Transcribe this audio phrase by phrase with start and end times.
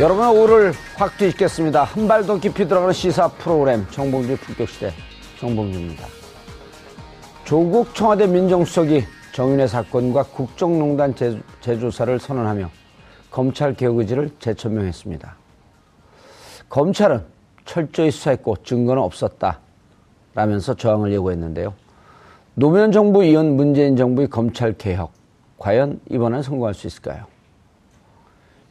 [0.00, 1.84] 여러분의 오를 확 뒤집겠습니다.
[1.84, 4.92] 한 발 더 깊이 들어가는 시사 프로그램 정봉주 품격시대
[5.38, 6.06] 정봉주입니다.
[7.44, 9.04] 조국 청와대 민정수석이
[9.34, 11.14] 정윤회 사건과 국정농단
[11.60, 12.70] 재조사를 선언하며
[13.30, 15.36] 검찰 개혁 의지를 재천명했습니다.
[16.70, 17.22] 검찰은
[17.66, 19.60] 철저히 수사했고 증거는 없었다
[20.34, 21.74] 라면서 저항을 예고했는데요.
[22.54, 25.12] 노무현 정부 이은 문재인 정부의 검찰 개혁
[25.58, 27.26] 과연 이번엔 성공할 수 있을까요?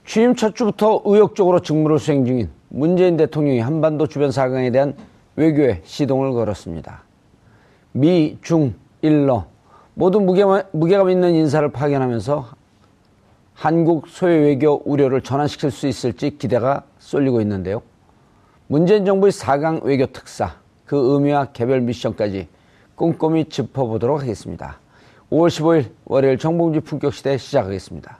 [0.09, 4.95] 취임 첫 주부터 의욕적으로 직무를 수행 중인 문재인 대통령이 한반도 주변 사강에 대한
[5.35, 7.03] 외교에 시동을 걸었습니다.
[7.91, 9.45] 미, 중, 일러
[9.93, 12.43] 모두 무게감, 무게감 있는 인사를 파견하면서
[13.53, 17.83] 한국 소외 외교 우려를 전환시킬 수 있을지 기대가 쏠리고 있는데요.
[18.65, 22.47] 문재인 정부의 4강 외교 특사, 그 의미와 개별 미션까지
[22.95, 24.79] 꼼꼼히 짚어보도록 하겠습니다.
[25.29, 28.17] 5월 15일 월요일 정봉주 품격시대 시작하겠습니다.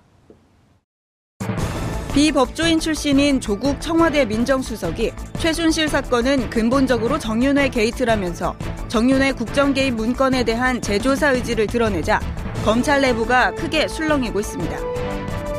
[2.20, 8.58] 비법조인 출신인 조국 청와대 민정수석이 최순실 사건은 근본적으로 정윤회 게이트라면서
[8.90, 12.20] 정윤회 국정개입 문건에 대한 재조사 의지를 드러내자
[12.66, 14.78] 검찰 내부가 크게 술렁이고 있습니다.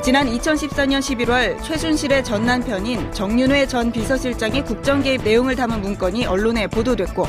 [0.03, 7.27] 지난 2014년 11월 최순실의 전 남편인 정윤회 전 비서실장의 국정개입 내용을 담은 문건이 언론에 보도됐고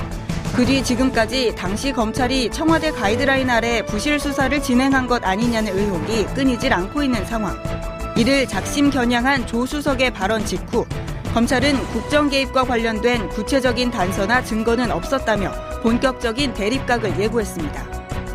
[0.58, 6.74] 그 뒤 지금까지 당시 검찰이 청와대 가이드라인 아래 부실 수사를 진행한 것 아니냐는 의혹이 끊이질
[6.74, 7.56] 않고 있는 상황.
[8.18, 10.86] 이를 작심 겨냥한 조 수석의 발언 직후
[11.34, 15.52] 검찰은 국정 개입과 관련된 구체적인 단서나 증거는 없었다며
[15.82, 17.92] 본격적인 대립각을 예고했습니다.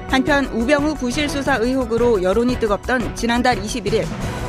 [0.09, 4.06] 한편 우병우 부실 수사 의혹으로 여론이 뜨겁던 지난달 21일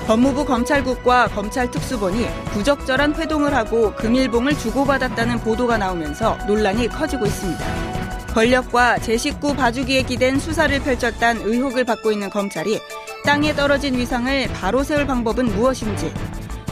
[0.08, 7.66] 법무부 검찰국과 검찰 특수본이 부적절한 회동을 하고 금일봉을 주고받았다는 보도가 나오면서 논란이 커지고 있습니다.
[8.34, 12.80] 권력과 제 식구 봐주기에 기댄 수사를 펼쳤다는 의혹을 받고 있는 검찰이
[13.28, 16.14] 땅에 떨어진 위상을 바로 세울 방법은 무엇인지,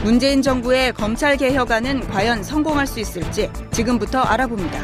[0.06, 4.80] 문재인 정부의 검찰 개혁안은 과연 성공할 수 있을지 지금부터 알아봅니다.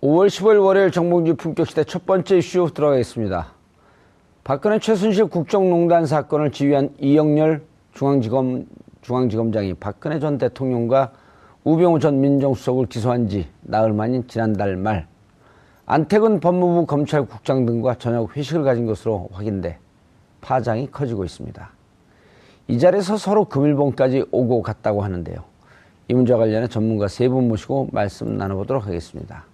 [0.00, 3.52] (5월 15일) 월요일 정봉주 품격시대 첫 번째 이슈 들어가겠습니다.
[4.42, 7.60] 박근혜 최순실 국정농단 사건을 지휘한 이영렬
[7.92, 8.64] 중앙지검
[9.02, 11.12] 중앙지검장이 박근혜 전 대통령과
[11.64, 15.06] 우병우 전 민정수석을 기소한 지 나흘 만인 지난달 말
[15.86, 19.78] 안택은 법무부 검찰국장 등과 저녁 회식을 가진 것으로 확인돼
[20.40, 21.70] 파장이 커지고 있습니다.
[22.68, 25.36] 이 자리에서 서로 금일봉까지 오고 갔다고 하는데요.
[26.08, 29.44] 이 문제와 관련해 전문가 세 분 모시고 말씀 나눠보도록 하겠습니다.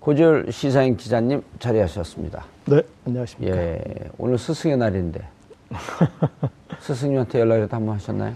[0.00, 2.44] 고지열 시사인 기자님 자리하셨습니다.
[2.66, 3.54] 네, 안녕하십니까.
[3.56, 3.80] 예,
[4.16, 5.20] 오늘 스승의 날인데
[6.80, 8.34] 스승님한테 연락이라도 한번 하셨나요?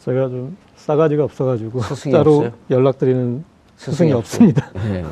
[0.00, 2.52] 제가 좀 싸가지가 없어가지고 스승이 따로 없어요?
[2.70, 3.44] 연락드리는
[3.76, 4.12] 스승이, 스승이?
[4.14, 4.70] 없습니다.
[4.88, 5.04] 예.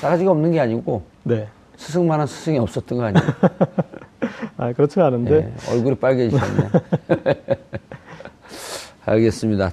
[0.00, 1.46] 싸가지가 없는 게 아니고 네.
[1.76, 3.26] 스승만한 스승이 없었던 거 아니에요?
[4.56, 5.34] 아, 그렇진 않은데.
[5.34, 6.68] 예, 얼굴이 빨개지셨네.
[9.06, 9.72] 알겠습니다.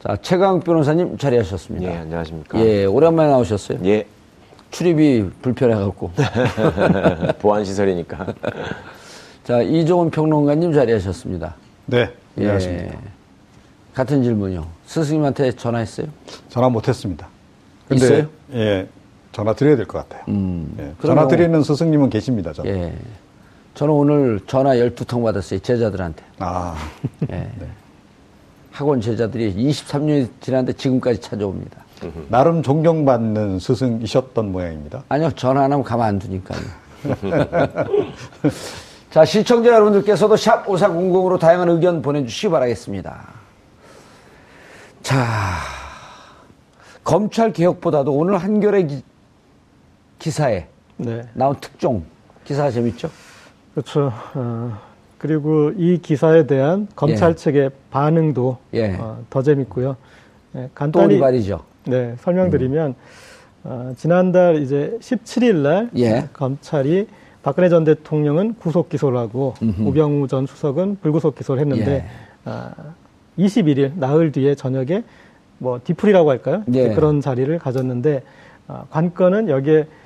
[0.00, 1.86] 자, 최강 변호사님 자리하셨습니다.
[1.86, 2.58] 예, 안녕하십니까.
[2.60, 3.78] 예, 오랜만에 나오셨어요.
[3.84, 4.06] 예,
[4.70, 6.10] 출입이 불편해갖고.
[7.40, 8.34] 보안시설이니까.
[9.44, 11.56] 자, 이종훈 평론가님 자리하셨습니다.
[11.86, 12.42] 네, 예.
[12.42, 12.98] 안녕하십니까.
[13.94, 14.66] 같은 질문이요.
[14.86, 16.06] 스승님한테 전화했어요?
[16.48, 17.28] 전화 못했습니다.
[17.88, 18.28] 근데 있어요?
[18.54, 18.88] 예,
[19.34, 20.22] 전화 드려야 될 것 같아요.
[20.28, 20.72] 음.
[20.78, 22.52] 예, 전화 뭐- 드리는 스승님은 계십니다.
[22.52, 22.70] 저는.
[22.70, 22.94] 예.
[23.74, 25.58] 저는 오늘 전화 12통 받았어요.
[25.58, 26.22] 제자들한테.
[26.38, 26.76] 아,
[27.32, 27.50] 예.
[28.70, 31.82] 학원 제자들이 23년이 지났는데 지금까지 찾아옵니다.
[32.28, 35.02] 나름 존경받는 스승이셨던 모양입니다.
[35.08, 36.60] 아니요, 전화 안 하면 가만 안 두니까요.
[39.10, 43.28] 자, 시청자 여러분들께서도 샵 5400으로 다양한 의견 보내주시기 바라겠습니다.
[45.02, 45.16] 자,
[47.04, 48.88] 검찰 개혁보다도 오늘 한겨레
[50.24, 50.66] 기, 기사에
[50.96, 51.20] 네.
[51.34, 52.02] 나온 특종
[52.44, 53.10] 기사가 재밌죠?
[53.74, 54.10] 그렇죠.
[54.34, 54.78] 어,
[55.18, 57.34] 그리고 이 기사에 대한 검찰 예.
[57.34, 58.94] 측의 반응도 예.
[58.94, 59.96] 어, 더 재밌고요.
[60.56, 61.60] 예, 또 간단히 말이죠.
[61.86, 62.94] 네, 설명드리면
[63.64, 66.26] 어, 지난달 이제 17일 날 예.
[66.32, 67.06] 검찰이
[67.42, 72.04] 박근혜 전 대통령은 구속 기소를 하고 우병우 전 수석은 불구속 기소를 했는데 예.
[72.46, 72.72] 아,
[73.38, 75.04] 21일 나흘 뒤에 저녁에
[75.58, 76.64] 뭐 디풀이라고 할까요?
[76.72, 76.94] 예.
[76.94, 78.22] 그런 자리를 가졌는데
[78.68, 80.03] 아, 관건은 여기에 아,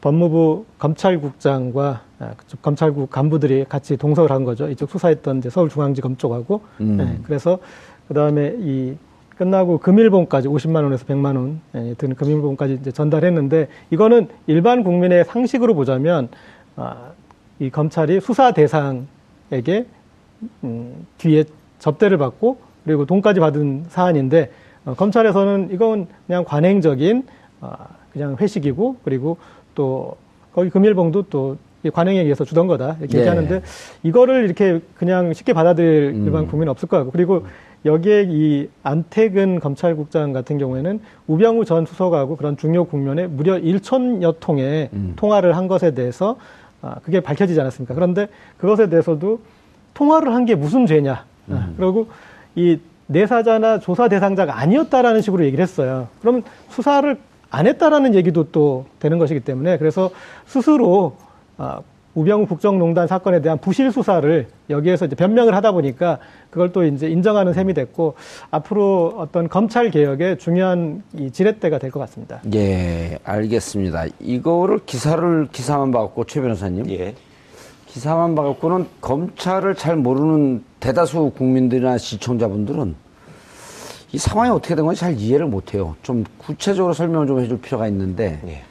[0.00, 4.68] 법무부 검찰국장과 아, 그쪽 검찰국 간부들이 같이 동석을 한 거죠.
[4.68, 6.60] 이쪽 수사했던 이제 서울중앙지검 쪽하고.
[6.80, 6.96] 음.
[6.96, 7.58] 네, 그래서
[8.08, 8.96] 그 다음에 이
[9.36, 15.74] 끝나고 금일봉까지 50만 원에서 100만 원 예, 드는 금일봉까지 이제 전달했는데 이거는 일반 국민의 상식으로
[15.74, 16.28] 보자면
[16.76, 17.12] 아,
[17.58, 19.86] 이 검찰이 수사 대상에게
[20.64, 21.44] 음, 뒤에
[21.78, 24.50] 접대를 받고 그리고 돈까지 받은 사안인데
[24.84, 27.43] 어, 검찰에서는 이건 그냥 관행적인 아,
[28.12, 29.36] 그냥 회식이고 그리고
[29.74, 30.16] 또
[30.54, 33.20] 거기 금일봉도 또이 관행에 의해서 주던 거다 이렇게 예.
[33.22, 33.62] 얘기하는데
[34.02, 37.46] 이거를 이렇게 그냥 쉽게 받아들일 일반 국민은 없을 것 같고 그리고
[37.84, 44.88] 여기에 이 안태근 검찰국장 같은 경우에는 우병우 전 수석하고 그런 중요 국면에 무려 1천여 통의
[45.16, 46.36] 통화를 한 것에 대해서
[46.80, 47.94] 아, 그게 밝혀지지 않았습니까?
[47.94, 48.28] 그런데
[48.58, 49.40] 그것에 대해서도
[49.94, 51.24] 통화를 한 게 무슨 죄냐?
[51.50, 52.08] 아, 그리고
[52.54, 56.08] 이 내사자나 조사 대상자가 아니었다라는 식으로 얘기를 했어요.
[56.20, 57.18] 그러면 수사를
[57.54, 60.10] 안 했다라는 얘기도 또 되는 것이기 때문에 그래서
[60.46, 61.16] 스스로
[61.56, 61.80] 아,
[62.14, 66.18] 우병우 국정농단 사건에 대한 부실 수사를 여기에서 이제 변명을 하다 보니까
[66.50, 68.14] 그걸 또 이제 인정하는 셈이 됐고
[68.52, 72.40] 앞으로 어떤 검찰 개혁의 중요한 이 지렛대가 될 것 같습니다.
[72.54, 74.04] 예, 알겠습니다.
[74.20, 76.88] 이거를 기사를 기사만 봐갖고 최 변호사님.
[76.90, 77.14] 예.
[77.86, 82.94] 기사만 봐갖고는 검찰을 잘 모르는 대다수 국민들이나 시청자분들은
[84.14, 85.96] 이 상황이 어떻게 된 건지 잘 이해를 못해요.
[86.02, 88.62] 좀 구체적으로 설명을 좀 해줄 필요가 있는데 예.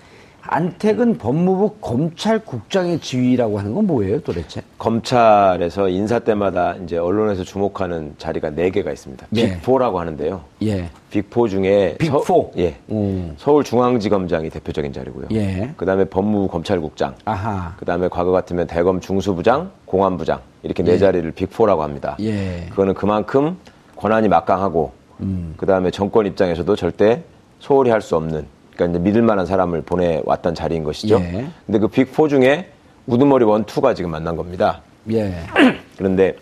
[0.45, 4.61] 안택은 법무부 검찰국장의 지위라고 하는 건 뭐예요, 도대체?
[4.77, 9.27] 검찰에서 인사 때마다 이제 언론에서 주목하는 자리가 네 개가 있습니다.
[9.35, 9.59] 예.
[9.59, 10.41] 빅4라고 하는데요.
[10.63, 12.23] 예, 빅4 중에 빅4?
[12.25, 12.77] 서, 예.
[12.89, 13.35] 음.
[13.37, 15.27] 서울중앙지검장이 대표적인 자리고요.
[15.31, 15.73] 예.
[15.75, 17.15] 그다음에 법무부 검찰국장.
[17.25, 22.15] 아하, 그다음에 과거 같으면 대검 중수부장, 공안부장 이렇게 네 자리를 빅4라고 합니다.
[22.21, 23.57] 예, 그거는 그만큼
[23.97, 25.53] 권한이 막강하고 음.
[25.57, 27.23] 그 다음에 정권 입장에서도 절대
[27.59, 28.45] 소홀히 할 수 없는
[28.75, 31.19] 그러니까 이제 믿을 만한 사람을 보내왔던 자리인 것이죠.
[31.19, 31.45] 예.
[31.65, 32.69] 근데 그 빅4 중에
[33.07, 34.81] 우두머리 원, 투가 지금 만난 겁니다.
[35.11, 35.33] 예,
[35.97, 36.35] 그런데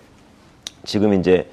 [0.86, 1.50] 지금 이제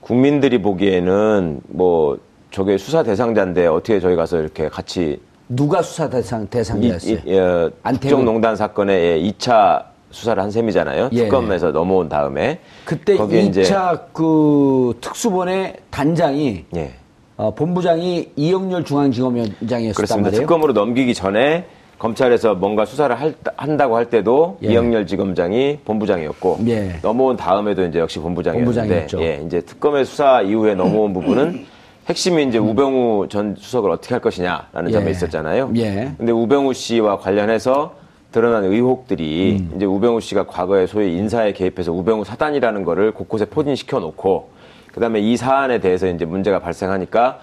[0.00, 2.18] 국민들이 보기에는 뭐
[2.50, 7.18] 저게 수사 대상자인데 어떻게 저희 가서 이렇게 같이 누가 수사 대상 이, 대상자였어요?
[7.26, 8.16] 이, 어, 안태근.
[8.16, 9.84] 국정농단 사건의 2차
[10.14, 11.10] 수사를 한 셈이잖아요.
[11.12, 11.24] 예.
[11.24, 13.74] 특검에서 넘어온 다음에 그때 거기에 2차 이제
[14.12, 16.92] 그 특수본의 단장이 예.
[17.36, 20.28] 어, 본부장이 이영렬 중앙지검장이었단 그렇습니다.
[20.28, 20.40] 말이에요.
[20.42, 21.66] 특검으로 넘기기 전에
[21.98, 24.68] 검찰에서 뭔가 수사를 할- 한다고 할 때도 예.
[24.72, 26.96] 이영렬 지검장이 본부장이었고 예.
[27.02, 29.06] 넘어온 다음에도 이제 역시 본부장이었는데.
[29.18, 31.66] 예, 이제 특검의 수사 이후에 넘어온 부분은
[32.08, 34.92] 핵심이 이제 우병우 전 수석을 어떻게 할 것이냐라는 예.
[34.92, 35.72] 점에 있었잖아요.
[35.76, 36.12] 예.
[36.18, 37.94] 근데 우병우 씨와 관련해서
[38.34, 39.72] 드러난 의혹들이 음.
[39.76, 44.50] 이제 우병우 씨가 과거에 소위 인사에 개입해서 우병우 사단이라는 거를 곳곳에 포진시켜 놓고
[44.92, 47.38] 그다음에 이 사안에 대해서 이제 문제가 발생하니까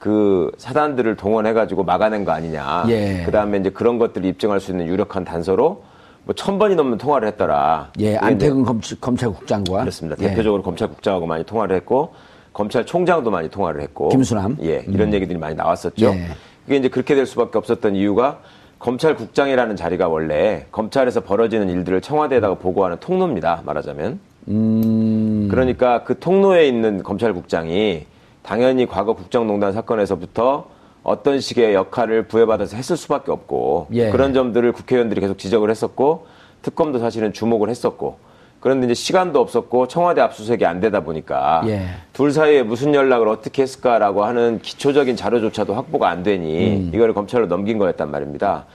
[0.00, 2.86] 그 사단들을 동원해 가지고 막아낸 거 아니냐.
[2.88, 3.22] 예.
[3.24, 5.84] 그 다음에 이제 그런 것들을 입증할 수 있는 유력한 단서로
[6.24, 7.92] 뭐 천 번이 넘는 통화를 했더라.
[8.00, 10.20] 예, 안태근 검, 검찰국장과 그렇습니다.
[10.24, 10.30] 예.
[10.30, 12.14] 대표적으로 검찰국장하고 많이 통화를 했고
[12.52, 14.56] 검찰총장도 많이 통화를 했고 김수남?
[14.62, 16.06] 예 이런 얘기들이 많이 나왔었죠.
[16.06, 16.26] 예.
[16.64, 18.40] 그게 이제 그렇게 될 수밖에 없었던 이유가
[18.82, 23.62] 검찰국장이라는 자리가 원래 검찰에서 벌어지는 일들을 청와대에다가 보고하는 통로입니다.
[23.64, 24.18] 말하자면.
[24.48, 28.06] 음, 그러니까 그 통로에 있는 검찰국장이
[28.42, 30.66] 당연히 과거 국정농단 사건에서부터
[31.04, 34.10] 어떤 식의 역할을 부여받아서 했을 수밖에 없고 예.
[34.10, 36.26] 그런 점들을 국회의원들이 계속 지적을 했었고
[36.62, 38.18] 특검도 사실은 주목을 했었고
[38.62, 41.82] 그런데 이제 시간도 없었고 청와대 압수수색이 안 되다 보니까 예.
[42.12, 46.90] 둘 사이에 무슨 연락을 어떻게 했을까라고 하는 기초적인 자료조차도 확보가 안 되니 음.
[46.94, 48.66] 이거를 검찰로 넘긴 거였단 말입니다.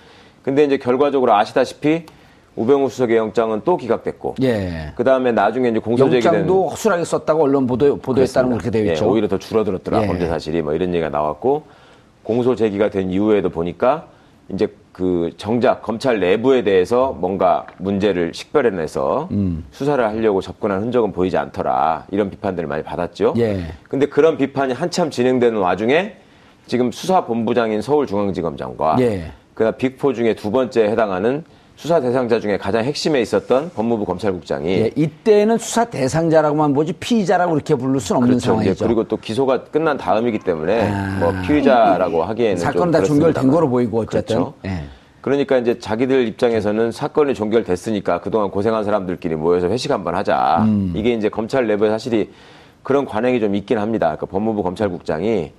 [0.43, 2.03] 근데 이제 결과적으로 아시다시피
[2.57, 4.91] 우병우 수석의 영장은 또 기각됐고 예.
[4.95, 8.91] 그 다음에 나중에 이제 공소제기된 영장도 허술하게 썼다고 언론 보도, 보도했다는 건 그렇게 되어 예,
[8.91, 9.09] 있죠.
[9.09, 10.07] 오히려 더 줄어들었더라 예.
[10.07, 11.63] 범죄 사실이 뭐 이런 얘기가 나왔고
[12.23, 14.07] 공소 제기가 된 이후에도 보니까
[14.49, 19.63] 이제 그 정작 검찰 내부에 대해서 뭔가 문제를 식별해내서 음.
[19.69, 23.35] 수사를 하려고 접근한 흔적은 보이지 않더라 이런 비판들을 많이 받았죠.
[23.37, 23.65] 예.
[23.87, 26.15] 근데 그런 비판이 한참 진행되는 와중에
[26.65, 29.31] 지금 수사본부장인 서울중앙지검장과 예.
[29.53, 31.43] 그다음 빅포 중에 두 번째 해당하는
[31.77, 37.75] 수사 대상자 중에 가장 핵심에 있었던 법무부 검찰국장이 예, 이때는 수사 대상자라고만 보지 피의자라고 그렇게
[37.75, 38.45] 부를 수는 없는 그렇죠.
[38.47, 38.83] 상황이죠.
[38.83, 41.17] 그리고 또 기소가 끝난 다음이기 때문에 아.
[41.19, 43.53] 뭐 피의자라고 하기에는 사건은 좀다 종결된 그렇습니다만.
[43.53, 44.37] 거로 보이고 어쨌든.
[44.37, 44.53] 그렇죠.
[44.65, 44.85] 예.
[45.21, 50.63] 그러니까 이제 자기들 입장에서는 사건이 종결됐으니까 그동안 고생한 사람들끼리 모여서 회식 한번 하자.
[50.65, 50.93] 음.
[50.95, 52.31] 이게 이제 검찰 내부에 사실이
[52.81, 54.07] 그런 관행이 좀 있긴 합니다.
[54.07, 55.51] 그러니까 법무부 검찰국장이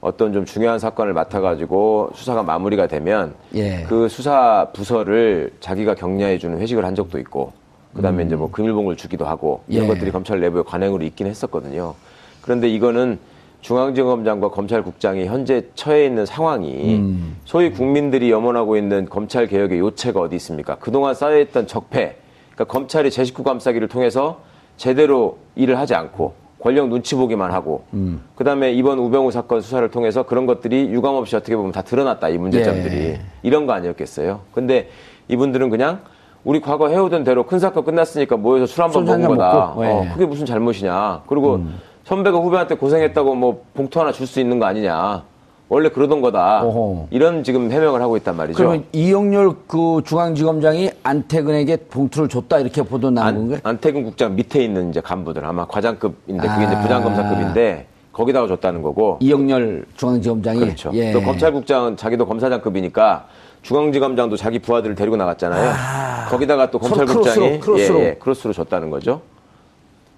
[0.00, 3.84] 어떤 좀 중요한 사건을 맡아가지고 수사가 마무리가 되면 예.
[3.88, 7.52] 그 수사 부서를 자기가 격려해주는 회식을 한 적도 있고
[7.94, 9.90] 그다음에 이제 뭐 금일봉을 주기도 하고 이런 음.
[9.90, 9.94] 예.
[9.94, 11.94] 것들이 검찰 내부의 관행으로 있긴 했었거든요.
[12.40, 13.18] 그런데 이거는
[13.60, 17.36] 중앙지검장과 검찰국장이 현재 처해 있는 상황이 음.
[17.44, 20.76] 소위 국민들이 염원하고 있는 검찰 개혁의 요체가 어디 있습니까?
[20.76, 22.16] 그동안 쌓여있던 적폐,
[22.54, 24.40] 그러니까 검찰이 제 식구 감싸기를 통해서
[24.78, 28.20] 제대로 일을 하지 않고 권력 눈치 보기만 하고 음.
[28.36, 32.96] 그다음에 이번 우병우 사건 수사를 통해서 그런 것들이 유감없이 어떻게 보면 다 드러났다 이 문제점들이
[32.96, 33.20] 예.
[33.42, 34.40] 이런 거 아니었겠어요.
[34.52, 34.88] 근데
[35.28, 36.00] 이분들은 그냥
[36.44, 39.52] 우리 과거 해오던 대로 큰 사건 끝났으니까 모여서 술 한번 소주 먹은 거다.
[39.68, 39.88] 먹고, 예.
[39.88, 39.92] 음.
[39.92, 41.22] 어, 그게 무슨 잘못이냐.
[41.26, 41.60] 그리고
[42.04, 45.22] 선배가 후배한테 고생했다고 뭐 봉투 하나 줄 수 있는 거 아니냐.
[45.70, 46.64] 원래 그러던 거다.
[46.64, 47.06] 어허.
[47.10, 48.56] 이런 지금 해명을 하고 있단 말이죠.
[48.56, 53.60] 그러면 이영렬 그 중앙지검장이 안태근에게 봉투를 줬다 이렇게 보도 나온 안, 건가요?
[53.62, 56.80] 안태근 국장 밑에 있는 이제 간부들 아마 과장급인데 그게 이제 아.
[56.82, 59.18] 부장검사급인데 거기다가 줬다는 거고.
[59.20, 60.90] 이영렬 중앙지검장이 그렇죠.
[60.94, 61.12] 예.
[61.12, 63.26] 또 검찰국장은 자기도 검사장급이니까
[63.62, 66.28] 중앙지검장도 자기 부하들을 데리고 나갔잖아요.
[66.30, 68.00] 거기다가 또 검찰국장이 크로스로, 크로스로.
[68.00, 69.20] 예, 예, 크로스로 줬다는 거죠.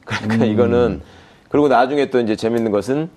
[0.07, 1.03] 그러니까 이거는
[1.51, 3.11] 그리고 나중에 또 이제 재밌는 것은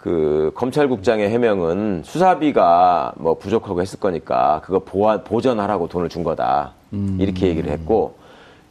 [0.00, 6.72] 그 검찰국장의 해명은 수사비가 뭐 부족하고 했을 거니까 그거 보완 보전하라고 돈을 준 거다
[7.18, 8.14] 이렇게 얘기를 했고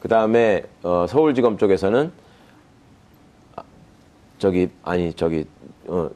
[0.01, 2.11] 그 다음에 어, 서울지검 쪽에서는
[3.57, 3.61] 아,
[4.39, 5.45] 저기 아니 저기
[5.87, 6.09] 어,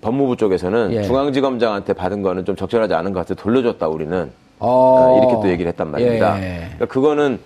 [0.00, 1.02] 법무부 쪽에서는 예.
[1.02, 4.68] 중앙지검장한테 받은 거는 좀 적절하지 않은 것 같아 돌려줬다 우리는 어.
[4.68, 6.40] 어, 이렇게 또 얘기를 했단 말입니다.
[6.40, 6.60] 예.
[6.60, 7.40] 그러니까 그거는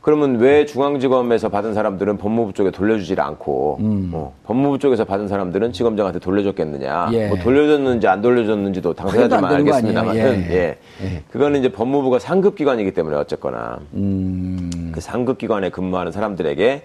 [0.00, 3.78] 그러면 왜 중앙지검에서 받은 사람들은 법무부 쪽에 돌려주질 않고
[4.12, 7.08] 어, 법무부 쪽에서 받은 사람들은 지검장한테 돌려줬겠느냐?
[7.08, 7.14] 음.
[7.14, 7.28] 예.
[7.28, 10.44] 뭐 돌려줬는지 안 돌려줬는지도 당사자들만 알겠습니다만은 아니에요?
[10.50, 10.78] 예.
[11.02, 11.22] 예.
[11.30, 14.90] 그거는 이제 법무부가 상급 기관이기 때문에 어쨌거나 음.
[14.94, 16.82] 그 상급 기관에 근무하는 사람들에게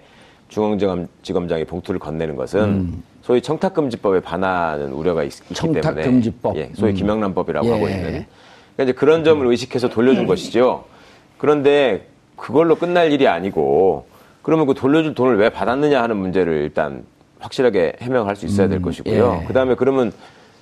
[0.48, 5.82] 중앙지검장이 봉투를 건네는 것은 소위 청탁금지법에 반하는 우려가 있, 기 때문에 음.
[5.82, 6.56] 청탁금지법.
[6.56, 6.96] 예, 소위 음.
[6.96, 7.72] 김영란법이라고 예.
[7.72, 10.84] 하고 있는 그러니까 이제 그런 점을 의식해서 돌려준 것이죠.
[11.38, 12.06] 그런데
[12.36, 14.06] 그걸로 끝날 일이 아니고
[14.42, 17.04] 그러면 그 돌려줄 돈을 왜 받았느냐 하는 문제를 일단
[17.40, 19.40] 확실하게 해명할 수 있어야 될 것이고요.
[19.42, 19.46] 예.
[19.46, 20.12] 그다음에 그러면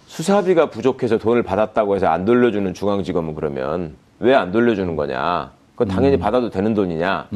[0.07, 5.51] 수사비가 부족해서 돈을 받았다고 해서 안 돌려주는 중앙지검은 그러면 왜 안 돌려주는 거냐?
[5.75, 7.29] 그건 당연히 받아도 되는 돈이냐?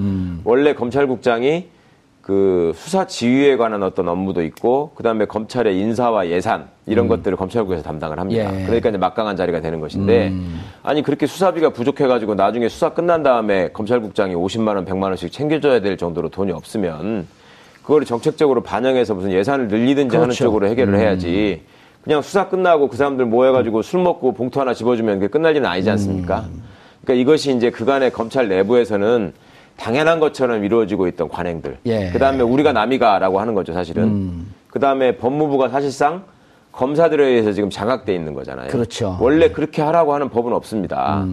[0.45, 1.67] 원래 검찰국장이
[2.23, 8.19] 그 수사 지휘에 관한 어떤 업무도 있고 그다음에 검찰의 인사와 예산 이런 것들을 검찰국에서 담당을
[8.19, 8.61] 합니다.
[8.61, 8.65] 예.
[8.65, 10.33] 그러니까 이제 막강한 자리가 되는 것인데
[10.83, 15.97] 아니 그렇게 수사비가 부족해가지고 나중에 수사 끝난 다음에 검찰국장이 50만 원, 100만 원씩 챙겨줘야 될
[15.97, 17.27] 정도로 돈이 없으면
[17.83, 20.45] 그거를 정책적으로 반영해서 무슨 예산을 늘리든지 하는 그렇죠.
[20.45, 21.63] 쪽으로 해결을 해야지.
[22.03, 25.91] 그냥 수사 끝나고 그 사람들 모여가지고 술 먹고 봉투 하나 집어주면 그게 끝날 일은 아니지
[25.91, 26.47] 않습니까?
[27.03, 29.33] 그러니까 이것이 이제 그간의 검찰 내부에서는
[29.77, 31.79] 당연한 것처럼 이루어지고 있던 관행들.
[31.87, 32.11] 예.
[32.11, 34.05] 그 다음에 우리가 남이가라고 하는 거죠, 사실은.
[34.05, 34.55] 음.
[34.69, 36.25] 그 다음에 법무부가 사실상
[36.79, 38.69] 검사들에 의해서 지금 장악돼 있는 거잖아요.
[38.69, 39.19] 그렇죠.
[39.21, 41.27] 원래 그렇게 하라고 하는 법은 없습니다.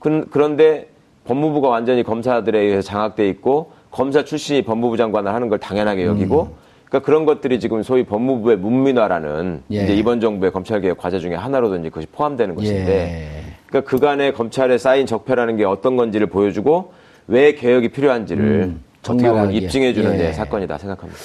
[0.00, 0.88] 그, 그런데
[1.24, 7.06] 법무부가 완전히 검사들에 의해서 장악돼 있고 검사 출신이 법무부 장관을 하는 걸 당연하게 여기고 그러니까
[7.06, 9.84] 그런 것들이 지금 소위 법무부의 문민화라는 예.
[9.84, 13.52] 이제 이번 정부의 검찰 개혁 과제 중에 하나로도 이제 그것이 포함되는 것인데 예.
[13.68, 16.92] 그러니까 그간의 검찰에 쌓인 적폐라는 게 어떤 건지를 보여주고
[17.28, 19.58] 왜 개혁이 필요한지를 어떻게 보면 적나라하게.
[19.58, 20.16] 입증해 주는 예.
[20.16, 21.20] 네, 사건이다 생각합니다.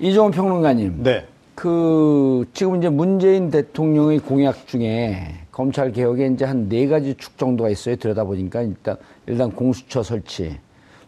[0.00, 1.02] 이종훈 평론가님.
[1.02, 1.26] 네.
[1.68, 7.68] 그 지금 이제 문재인 대통령의 공약 중에 검찰 개혁에 이제 한 네 가지 축 정도가
[7.68, 7.96] 있어요.
[7.96, 8.96] 들여다 보니까 일단
[9.26, 10.56] 일단 공수처 설치,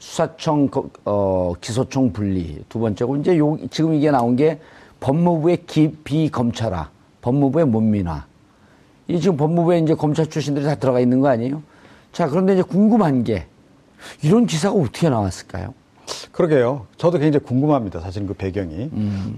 [0.01, 4.59] 수사청 거- 어, 기소청 분리 두 번째고 이제 요 지금 이게 나온 게
[4.99, 6.91] 법무부의 기, 비검찰화,
[7.23, 8.27] 법무부의 문민화.
[9.07, 11.63] 이 지금 법무부에 이제 검찰 출신들이 다 들어가 있는 거 아니에요?
[12.11, 13.47] 자 그런데 이제 궁금한 게
[14.25, 15.75] 이런 기사가 어떻게 나왔을까요?
[16.33, 16.87] 그러게요.
[16.97, 18.01] 저도 굉장히 궁금합니다.
[18.01, 18.91] 사실 그 배경이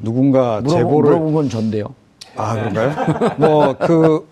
[0.02, 1.86] 누군가 물어보, 제보를 물어본 건 전데요.
[2.36, 2.92] 아 그런가요?
[3.38, 4.26] 뭐 그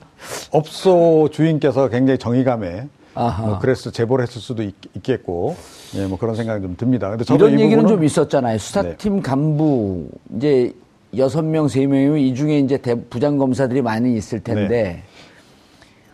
[0.53, 3.47] 업소 주인께서 굉장히 정의감에 아하.
[3.47, 5.57] 뭐 그래서 제보를 했을 수도 있, 겠고
[5.97, 7.09] 예, 뭐 그런 생각이 좀 듭니다.
[7.11, 8.59] 근데 저도 이런 이 얘기는 좀 있었잖아요.
[8.59, 10.73] 수사팀 간부 이제
[11.17, 15.03] 여섯 명, 세 명이면 이 중에 이제 대- 부장 검사들이 많이 있을 텐데 네.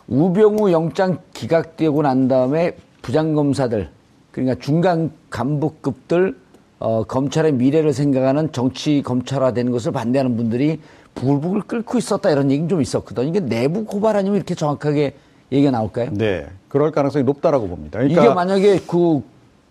[0.09, 3.89] 우병우 영장 기각되고 난 다음에 부장 검사들
[4.31, 6.35] 그러니까 중간 간부급들
[6.79, 10.81] 어, 검찰의 미래를 생각하는 정치 검찰화 되는 것을 반대하는 분들이
[11.15, 13.29] 부글부글 끓고 있었다 이런 얘기는 좀 있었거든.
[13.29, 15.15] 이게 내부 고발 아니면 이렇게 정확하게
[15.53, 16.11] 얘기가 나올까요?
[16.13, 17.99] 네, 그럴 가능성이 높다라고 봅니다.
[17.99, 19.23] 그러니까 이게 만약에 그,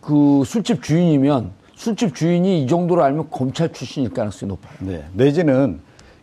[0.01, 4.73] 그 술집 주인이면 술집 주인이 이 정도로 알면 검찰 출신일 가능성이 높아요.
[4.79, 5.79] 네, 내지는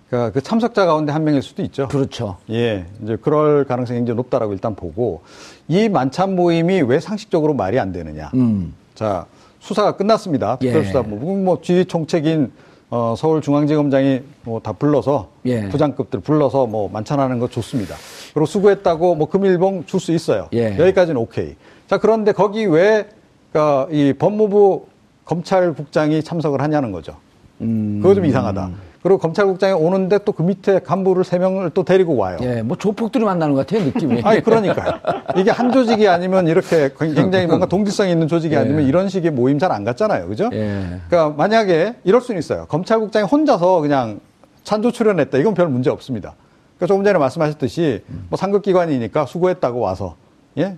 [0.09, 1.89] 그러니까 그 참석자 가운데 한 명일 수도 있죠.
[1.89, 2.37] 그렇죠.
[2.51, 5.23] 예, 이제 그럴 가능성이 굉장히 높다라고 일단 보고
[5.69, 8.31] 이 만찬 모임이 왜 상식적으로 말이 안 되느냐.
[8.35, 8.75] 음.
[9.03, 9.27] 자,
[9.59, 10.59] 수사가 끝났습니다.
[10.63, 10.67] 예.
[10.67, 11.17] 특별수사부.
[11.17, 12.53] 뭐 지휘 총책인
[12.91, 15.69] 어, 서울중앙지검장이 뭐 다 불러서 예.
[15.69, 17.97] 부장급들 불러서 뭐 만찬하는 거 좋습니다.
[18.33, 20.47] 그리고 수고했다고 뭐 금일봉 줄 수 있어요.
[20.53, 20.79] 예.
[20.79, 21.57] 여기까지는 오케이.
[21.89, 23.09] 자 그런데 거기 왜
[23.51, 24.87] 그러니까 이 법무부
[25.25, 27.17] 검찰국장이 참석을 하냐는 거죠.
[27.61, 27.99] 음.
[28.03, 28.71] 그거 좀 이상하다.
[29.03, 32.39] 그리고 검찰국장이 오는데 또 그 밑에 간부를 세 명을 또 데리고 와요.
[32.43, 34.23] 예, 뭐 조폭들이 만나는 것 같아요, 느낌이.
[34.25, 34.95] 아니 그러니까요.
[35.37, 38.59] 이게 한 조직이 아니면 이렇게 굉장히 뭔가 동질성 있는 조직이 예.
[38.59, 40.49] 아니면 이런 식의 모임 잘 안 갔잖아요, 그죠?
[40.53, 41.01] 예.
[41.09, 42.67] 그러니까 만약에 이럴 수는 있어요.
[42.67, 44.21] 검찰국장이 혼자서 그냥
[44.65, 45.39] 찬조 출연했다.
[45.39, 46.35] 이건 별 문제 없습니다.
[46.77, 50.15] 그러니까 조금 전에 말씀하셨듯이 뭐 상급기관이니까 수고했다고 와서
[50.59, 50.77] 예.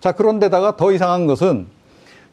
[0.00, 1.66] 자 그런데다가 더 이상한 것은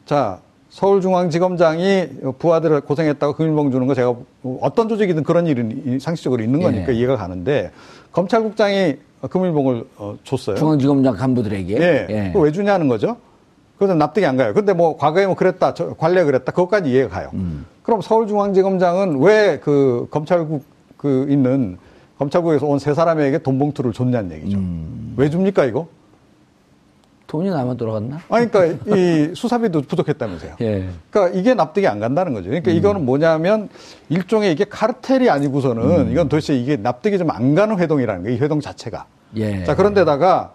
[0.06, 0.38] 자
[0.76, 4.14] 서울중앙지검장이 부하들을 고생했다고 금일봉 주는 거 제가
[4.60, 6.96] 어떤 조직이든 그런 일은 상식적으로 있는 거니까 예.
[6.98, 7.70] 이해가 가는데
[8.12, 8.96] 검찰국장이
[9.30, 10.56] 금일봉을 어, 줬어요.
[10.56, 12.06] 중앙지검장 간부들에게.
[12.10, 12.26] 예.
[12.28, 13.16] 그거 왜 주냐는 거죠.
[13.78, 14.52] 그것은 납득이 안 가요.
[14.52, 17.30] 근데 뭐 과거에 뭐 그랬다, 저, 관례 그랬다, 그것까지 이해가 가요.
[17.32, 17.64] 음.
[17.82, 20.62] 그럼 서울중앙지검장은 왜 그 검찰국
[20.98, 21.78] 그 있는
[22.18, 24.58] 검찰국에서 온 세 사람에게 돈 봉투를 줬냐는 얘기죠.
[24.58, 25.14] 음.
[25.16, 25.86] 왜 줍니까 이거?
[27.26, 28.20] 돈이 남아 돌아갔나?
[28.28, 30.56] 아니, 그러니까 이 수사비도 부족했다면서요.
[30.60, 30.88] 예.
[31.10, 32.48] 그러니까 이게 납득이 안 간다는 거죠.
[32.48, 33.68] 그러니까 이거는 뭐냐면
[34.08, 38.36] 일종의 이게 카르텔이 아니고서는 이건 도대체 이게 납득이 좀 안 가는 회동이라는 거예요.
[38.36, 39.06] 이 회동 자체가.
[39.36, 39.64] 예.
[39.64, 40.52] 자, 그런데다가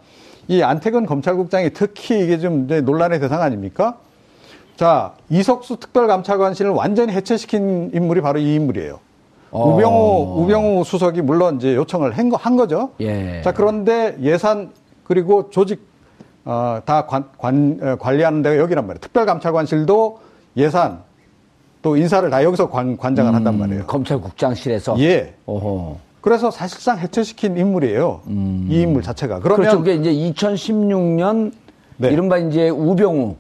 [0.47, 3.97] 이 안태근 검찰국장이 특히 이게 좀 논란의 대상 아닙니까?
[4.77, 8.99] 자, 이석수 특별감찰관실을 완전히 해체시킨 인물이 바로 이 인물이에요.
[9.51, 9.69] 어.
[9.75, 12.91] 우병우, 우병우 수석이 물론 이제 요청을 한, 거, 한 거죠.
[13.01, 13.41] 예.
[13.43, 14.71] 자, 그런데 예산
[15.03, 15.85] 그리고 조직,
[16.45, 18.99] 어, 다 관, 관, 어, 관리하는 데가 여기란 말이에요.
[19.01, 20.19] 특별감찰관실도
[20.57, 20.99] 예산
[21.81, 23.81] 또 인사를 다 여기서 관, 관장을 한단 말이에요.
[23.81, 24.99] 음, 검찰국장실에서.
[24.99, 25.33] 예.
[25.45, 25.97] 오호.
[26.21, 28.21] 그래서 사실상 해체시킨 인물이에요.
[28.27, 29.39] 이 인물 자체가.
[29.39, 29.79] 그러면 그렇죠.
[29.79, 31.51] 그게 이제 2016년
[31.97, 32.09] 네.
[32.09, 33.35] 이른바 이제 우병우.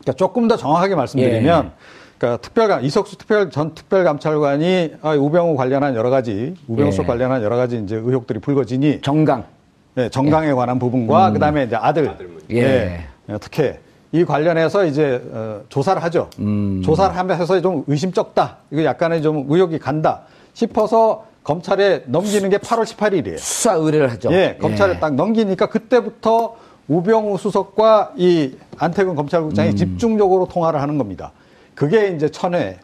[0.00, 1.70] 그러니까 조금 더 정확하게 말씀드리면, 예.
[2.16, 7.06] 그러니까 특별감 이석수 특별 전 특별감찰관이 아, 우병우 관련한 여러 가지 우병우 수 예.
[7.06, 9.44] 관련한 여러 가지 이제 의혹들이 불거지니 정강.
[9.96, 12.14] 예, 정강에 관한 부분과 그다음에 이제 아들,
[12.50, 13.06] 예.
[13.28, 13.80] 예, 특혜
[14.12, 16.28] 이 관련해서 이제 어, 조사를 하죠.
[16.38, 16.82] 음.
[16.84, 18.58] 조사를 하면서 좀 의심쩍다.
[18.70, 23.38] 이거 약간의 좀 의혹이 간다 싶어서 검찰에 넘기는 게 8월 18일이에요.
[23.38, 24.32] 수사 의뢰를 하죠.
[24.32, 26.56] 예, 검찰에 딱 넘기니까 그때부터
[26.88, 29.76] 우병우 수석과 이 안태근 검찰국장이 음.
[29.76, 31.32] 집중적으로 통화를 하는 겁니다.
[31.74, 32.78] 그게 이제 천회, 예,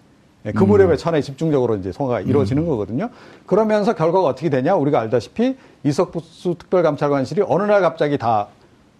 [0.51, 0.69] 그 음.
[0.69, 3.11] 무렵에 천회 집중적으로 이제 통화가 이루어지는 거거든요.
[3.47, 4.75] 그러면서 결과가 어떻게 되냐?
[4.75, 8.49] 우리가 알다시피 이석수 특별감찰관실이 어느 날 갑자기 다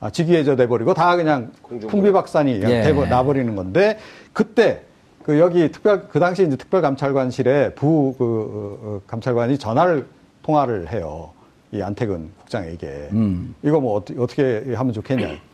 [0.01, 1.53] 아, 직위해져 돼버리고 다 그냥
[1.89, 2.83] 풍비박산이 예.
[2.83, 3.99] 돼버- 나버리는 건데
[4.33, 4.83] 그때
[5.25, 10.07] 그 여기 특별 그 당시 이제 특별감찰관실에 부그 감찰관이 전화를
[10.43, 11.31] 통화를 해요.
[11.73, 13.55] 이 안태근 국장에게 음.
[13.63, 15.29] 이거 뭐 어떻게, 어떻게 하면 좋겠냐.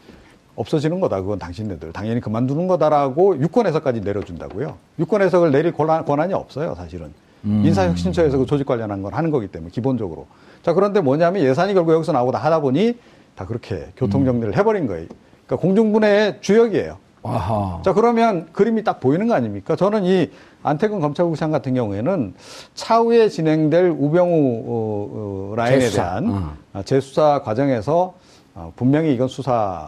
[0.59, 1.21] 없어지는 거다.
[1.21, 4.77] 그건 당신네들 당연히 그만두는 거다라고 유권 해석까지 내려준다고요.
[4.99, 7.13] 유권 해석을 내릴 권한, 권한이 없어요, 사실은.
[7.45, 7.63] 음.
[7.65, 10.27] 인사혁신처에서 그 조직 관련한 걸 하는 거기 때문에 기본적으로.
[10.63, 12.99] 자 그런데 뭐냐면 예산이 결국 여기서 나오다 하다 보니
[13.37, 15.07] 다 그렇게 교통 정리를 해버린 거예요.
[15.47, 16.99] 그러니까 공중분해의 주역이에요.
[17.23, 17.81] 아하.
[17.85, 19.77] 자 그러면 그림이 딱 보이는 거 아닙니까?
[19.77, 20.31] 저는 이
[20.65, 22.35] 안태근 검찰국장 같은 경우에는
[22.75, 26.03] 차후에 진행될 우병우 어, 어, 라인에 재수사.
[26.03, 26.53] 대한 어.
[26.73, 28.15] 아, 재수사 과정에서
[28.59, 29.87] 어, 분명히 이건 수사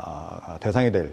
[0.61, 1.11] 대상이 될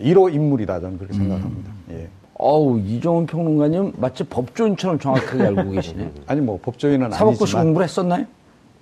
[0.00, 1.70] 1호 인물이다 저는 그렇게 생각합니다.
[1.90, 2.08] 예.
[2.38, 6.10] 어우, 이종훈 평론가님 마치 법조인처럼 정확하게 알고 계시네.
[6.26, 8.24] 아니 뭐 법조인은 사법고시 아니지만 공부를 했었나요?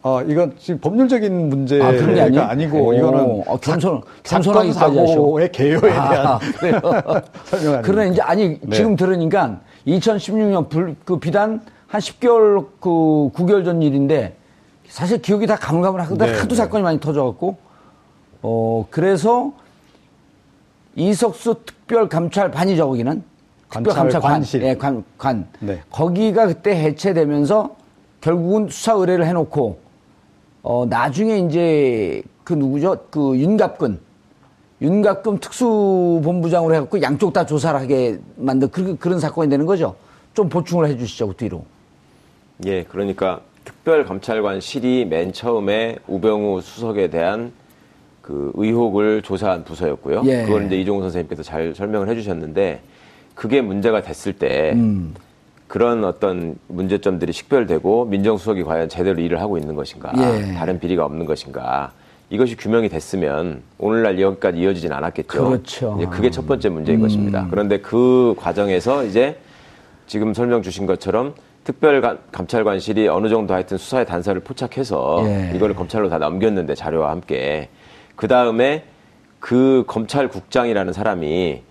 [0.02, 2.50] 어 이건 지금 법률적인 문제가 아?
[2.50, 4.72] 아니고 오, 이거는 어, 겸손- 하셔.
[4.72, 7.22] 사고의 개요에 아, 대한 그래요?
[7.46, 7.82] 설명?
[7.82, 8.76] 그러네, 이제, 아니, 네.
[8.76, 12.90] 지금 들으니까 2016년 불, 그 비단 한 10개월 그
[13.34, 14.36] 9개월 전 일인데
[14.88, 16.26] 사실 기억이 다 가물가물하거든.
[16.26, 16.54] 네, 하도 네.
[16.54, 17.63] 사건이 많이 터져갖고.
[18.46, 19.52] 어, 그래서
[20.96, 23.24] 이석수 특별감찰반이죠, 거기는.
[23.70, 24.62] 감찰관실.
[24.62, 25.48] 예, 관, 관.
[25.60, 25.80] 네.
[25.90, 27.74] 거기가 그때 해체되면서
[28.20, 29.78] 결국은 수사 의뢰를 해놓고,
[30.62, 32.98] 어, 나중에 이제 그 누구죠?
[33.10, 33.98] 그 윤갑근.
[34.82, 39.96] 윤갑근 특수본부장으로 해갖고 양쪽 다 조사를 하게 만든 그런, 그런 사건이 되는 거죠.
[40.34, 41.64] 좀 보충을 해 주시죠, 그 뒤로.
[42.66, 47.52] 예, 그러니까 특별감찰관실이 맨 처음에 우병우 수석에 대한
[48.24, 50.22] 그 의혹을 조사한 부서였고요.
[50.24, 50.44] 예.
[50.44, 52.80] 그걸 이제 이종훈 선생님께서 잘 설명을 해주셨는데
[53.34, 55.14] 그게 문제가 됐을 때 음.
[55.66, 60.54] 그런 어떤 문제점들이 식별되고 민정수석이 과연 제대로 일을 하고 있는 것인가, 예.
[60.54, 61.92] 다른 비리가 없는 것인가.
[62.30, 65.44] 이것이 규명이 됐으면 오늘날 여기까지 이어지진 않았겠죠.
[65.44, 65.96] 그렇죠.
[65.98, 67.46] 이제 그게 첫 번째 문제인 것입니다.
[67.50, 69.38] 그런데 그 과정에서 이제
[70.06, 71.34] 지금 설명 주신 것처럼
[71.64, 75.52] 특별감찰관실이 어느 정도 하여튼 수사의 단서를 포착해서 예.
[75.54, 77.68] 이거를 검찰로 다 넘겼는데 자료와 함께
[78.16, 78.84] 그 다음에
[79.40, 81.62] 그 검찰국장이라는 사람이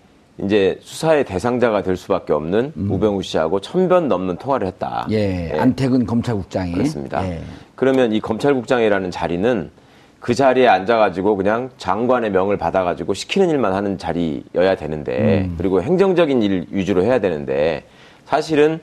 [0.42, 2.90] 이제 수사의 대상자가 될 수밖에 없는 음.
[2.90, 5.06] 우병우 씨하고 천변 넘는 통화를 했다.
[5.10, 7.24] 예, 안태근 검찰국장이 그렇습니다.
[7.28, 7.40] 예.
[7.76, 9.70] 그러면 이 검찰국장이라는 자리는
[10.18, 15.54] 그 자리에 앉아가지고 그냥 장관의 명을 받아가지고 시키는 일만 하는 자리여야 되는데 음.
[15.58, 17.84] 그리고 행정적인 일 위주로 해야 되는데
[18.24, 18.80] 사실은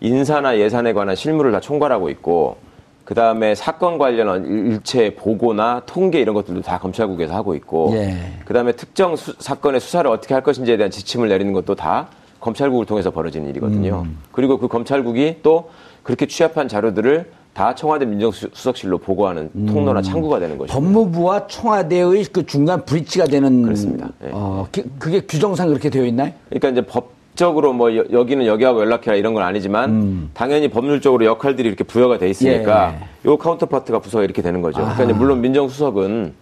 [0.00, 2.56] 인사나 예산에 관한 실무를 다 총괄하고 있고
[3.04, 8.16] 그 다음에 사건 관련 일체 보고나 통계 이런 것들도 다 검찰국에서 하고 있고 예.
[8.46, 12.08] 그 다음에 특정 수- 사건의 수사를 어떻게 할 것인지에 대한 지침을 내리는 것도 다
[12.40, 14.02] 검찰국을 통해서 벌어지는 일이거든요.
[14.06, 14.18] 음.
[14.32, 15.70] 그리고 그 검찰국이 또
[16.02, 19.66] 그렇게 취합한 자료들을 다 청와대 민정수석실로 보고하는 음.
[19.66, 20.74] 통로나 창구가 되는 것이죠.
[20.78, 24.08] 법무부와 청와대의 그 중간 브릿지가 되는 그렇습니다.
[24.24, 24.30] 예.
[24.32, 26.32] 어, 기- 그게 규정상 그렇게 되어 있나요?
[26.48, 31.66] 그러니까 이제 법 적으로 뭐 여- 여기는 여기하고 연락해라 이런 건 아니지만 당연히 법률적으로 역할들이
[31.68, 33.00] 이렇게 부여가 돼 있으니까 음.
[33.26, 33.30] 예.
[33.30, 34.78] 요 카운터파트가 부서가 이렇게 되는 거죠.
[34.80, 36.32] 그러니까 이제 물론 민정수석은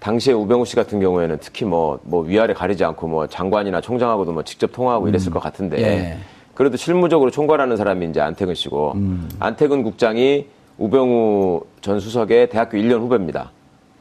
[0.00, 4.42] 당시에 우병우 씨 같은 경우에는 특히 뭐, 뭐 위아래 가리지 않고 뭐 장관이나 총장하고도 뭐
[4.42, 6.16] 직접 통화하고 이랬을 것 같은데 예.
[6.52, 9.28] 그래도 실무적으로 총괄하는 사람이 이제 안태근 씨고 음.
[9.40, 13.50] 안태근 국장이 우병우 전 수석의 대학교 1년 후배입니다.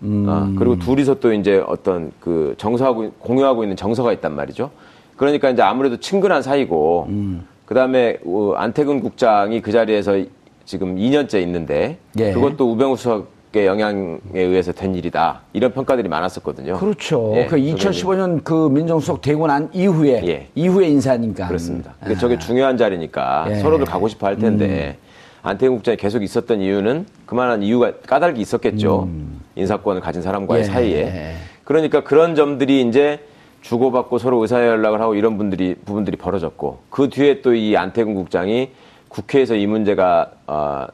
[0.02, 0.26] 음.
[0.28, 4.70] 아, 그리고 둘이서 또 이제 어떤 그 정서하고 공유하고 있는 정서가 있단 말이죠.
[5.18, 7.48] 그러니까 이제 아무래도 친근한 사이고 음.
[7.66, 10.24] 그다음에 어, 안태근 국장이 그 자리에서
[10.66, 12.34] 지금 2년째 있는데 예.
[12.34, 15.42] 그것도 우병우 수석의 영향에 의해서 된 일이다.
[15.54, 16.78] 이런 평가들이 많았었거든요.
[16.78, 17.34] 그렇죠.
[17.36, 20.48] 예, 그 2015년 그 민정수석 되고 난 이후에 예.
[20.56, 21.48] 이후의 인사니까.
[21.48, 21.94] 그렇습니다.
[22.02, 23.54] 그게 저게 중요한 자리니까 예.
[23.54, 23.62] 음.
[23.62, 24.98] 서로들 가고 싶어 할 텐데
[25.42, 29.10] 안태근 국장이 계속 있었던 이유는 그만한 이유가 까닭이 있었겠죠.
[29.56, 30.68] 인사권을 가진 사람과의 음.
[30.68, 30.72] 예.
[30.72, 31.34] 사이에.
[31.66, 33.20] 그러니까 그런 점들이 이제
[33.64, 38.72] 주고받고 서로 의사 연락을 하고 이런 분들이 부분들이 벌어졌고 그 뒤에 또 이 안태근 국장이
[39.08, 40.88] 국회에서 이 문제가 아,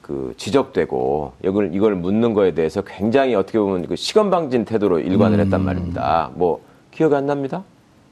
[0.00, 5.60] 그 지적되고 이걸 이걸 묻는 거에 대해서 굉장히 어떻게 보면 그 시건방진 태도로 일관을 했단
[5.60, 5.64] 음.
[5.66, 6.30] 말입니다.
[6.34, 6.60] 뭐
[6.92, 7.62] 기억이 안 납니다.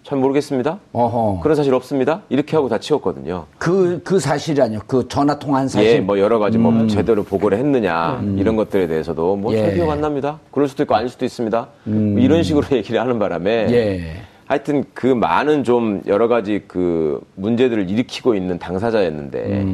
[0.04, 0.80] 잘 모르겠습니다.
[0.92, 1.40] 어허.
[1.42, 2.22] 그런 사실 없습니다.
[2.28, 3.46] 이렇게 하고 다 치웠거든요.
[3.58, 4.80] 그, 그 사실이 아니요.
[4.86, 5.88] 그 전화 통화한 사실.
[5.88, 9.74] 예, 뭐 여러 가지 뭐 제대로 보고를 했느냐 이런 것들에 대해서도 뭐잘 예.
[9.74, 10.40] 기억 안 납니다.
[10.50, 11.68] 그럴 수도 있고 아닐 수도 있습니다.
[11.84, 14.22] 뭐 이런 식으로 얘기를 하는 바람에 예.
[14.46, 19.64] 하여튼 그 많은 좀 여러 가지 그 문제들을 일으키고 있는 당사자였는데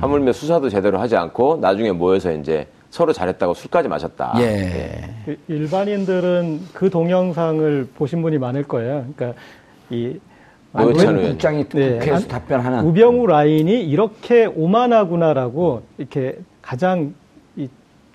[0.00, 4.34] 하물며 수사도 제대로 하지 않고 나중에 모여서 이제 서로 잘했다고 술까지 마셨다.
[4.38, 5.10] 예.
[5.24, 9.06] 그 일반인들은 그 동영상을 보신 분이 많을 거예요.
[9.16, 9.40] 그러니까
[9.90, 10.18] 이
[10.72, 11.22] 노회찬.
[11.22, 11.92] 국장이 네.
[11.98, 12.84] 국회에서 안- 답변하는.
[12.84, 17.14] 우병우 라인이 이렇게 오만하구나라고 이렇게 가장
[17.56, 17.68] 이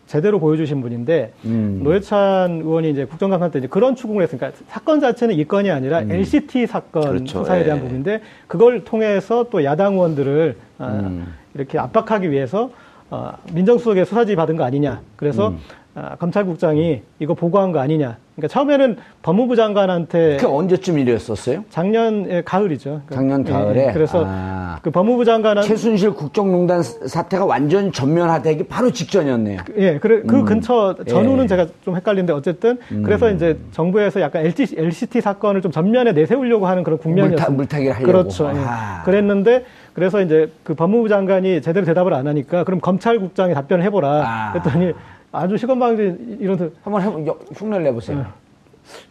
[0.06, 1.80] 제대로 보여주신 분인데 음.
[1.84, 6.68] 노회찬 의원이 이제 국정감사 때 이제 그런 추궁을 했으니까 사건 자체는 이 건이 아니라 LCT
[6.68, 7.40] 사건 그렇죠.
[7.40, 7.82] 수사에 대한 예.
[7.82, 11.12] 부분인데 그걸 통해서 또 야당 의원들을 아,
[11.56, 12.70] 이렇게 압박하기 위해서
[13.10, 15.02] 아, 민정수석의 수사지 받은 거 아니냐.
[15.16, 15.54] 그래서
[15.94, 18.16] 아, 검찰국장이 이거 보고한 거 아니냐.
[18.36, 21.66] 그러니까 처음에는 법무부 장관한테 그 언제쯤 일이었었어요?
[21.70, 23.02] 작년 가을이죠.
[23.06, 23.92] 그러니까 작년 예, 가을에?
[23.92, 24.80] 그래서 아.
[24.82, 29.60] 그 법무부 장관은 최순실 국정농단 사태가 완전 전면화되기 바로 직전이었네요.
[29.78, 31.40] 예, 그래, 그 근처 전후는 음.
[31.40, 31.44] 예.
[31.44, 31.48] 음.
[31.48, 36.84] 제가 좀 헷갈리는데 어쨌든 그래서 이제 정부에서 약간 LCT, LCT 사건을 좀 전면에 내세우려고 하는
[36.84, 37.48] 그런 국면이었어요.
[37.50, 38.12] 물타- 물타기를 하려고.
[38.12, 38.46] 그렇죠.
[38.56, 38.60] 예.
[38.66, 39.04] 아.
[39.04, 44.24] 그랬는데 그래서 이제 그 법무부 장관이 제대로 대답을 안 하니까 그럼 검찰국장이 답변을 해보라.
[44.26, 44.52] 아.
[44.54, 44.94] 그랬더니
[45.32, 48.26] 아주 시건방진 이런 데 한번 해보, 여- 흉내를 내보세요.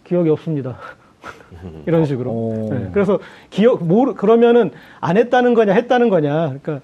[0.04, 0.76] 기억이 없습니다.
[1.86, 2.30] 이런 식으로.
[2.30, 2.68] 오.
[2.72, 3.18] 예, 그래서
[3.50, 6.56] 기억 모르 그러면은 안 했다는 거냐 했다는 거냐.
[6.62, 6.80] 그러니까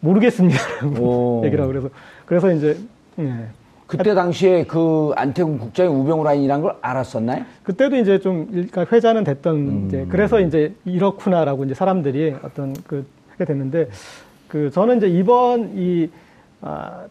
[0.00, 1.42] 모르겠습니다라고 오.
[1.44, 1.88] 얘기를 하고 그래서
[2.26, 2.76] 그래서 이제
[3.18, 3.46] 예.
[3.86, 7.44] 그때 당시에 그 안태근 국장이 우병우 라인이라는 걸 알았었나요?
[7.62, 9.84] 그때도 이제 좀 일까 회자는 됐던 음.
[9.86, 13.88] 이제 그래서 이제 이렇구나라고 이제 사람들이 어떤 그 하게 됐는데
[14.48, 16.10] 그 저는 이제 이번 이
[16.62, 17.04] 아,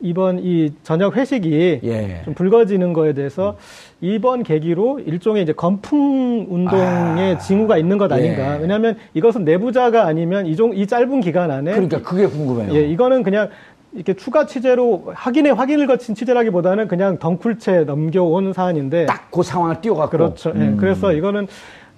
[0.00, 2.22] 이번 이 저녁 회식이 예.
[2.24, 3.56] 좀 불거지는 거에 대해서
[4.00, 7.38] 이번 계기로 일종의 이제 건풍 운동의 아.
[7.38, 8.56] 징후가 있는 것 아닌가.
[8.56, 8.60] 예.
[8.60, 12.74] 왜냐하면 이것은 내부자가 아니면 이종 이 짧은 기간 안에 그러니까 그게 궁금해요.
[12.74, 13.48] 예, 이거는 그냥
[13.94, 20.10] 이렇게 추가 취재로 확인에 확인을 거친 취재라기보다는 그냥 덩쿨채 넘겨온 사안인데 딱 그 상황을 띄워갖고.
[20.10, 20.52] 그렇죠.
[20.56, 21.46] 예, 그래서 이거는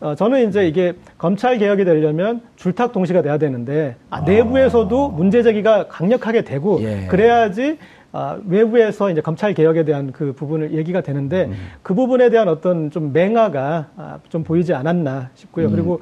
[0.01, 5.89] 어, 저는 이제 이게 검찰 개혁이 되려면 줄탁 동시가 돼야 되는데 아, 내부에서도 문제 제기가
[5.89, 7.07] 강력하게 되고 예.
[7.09, 7.79] 그래야지
[8.13, 11.55] 아, 외부에서 이제 검찰 개혁에 대한 그 부분을 얘기가 되는데 음.
[11.83, 15.71] 그 부분에 대한 어떤 좀 맹아가 아, 좀 보이지 않았나 싶고요.
[15.71, 16.01] 그리고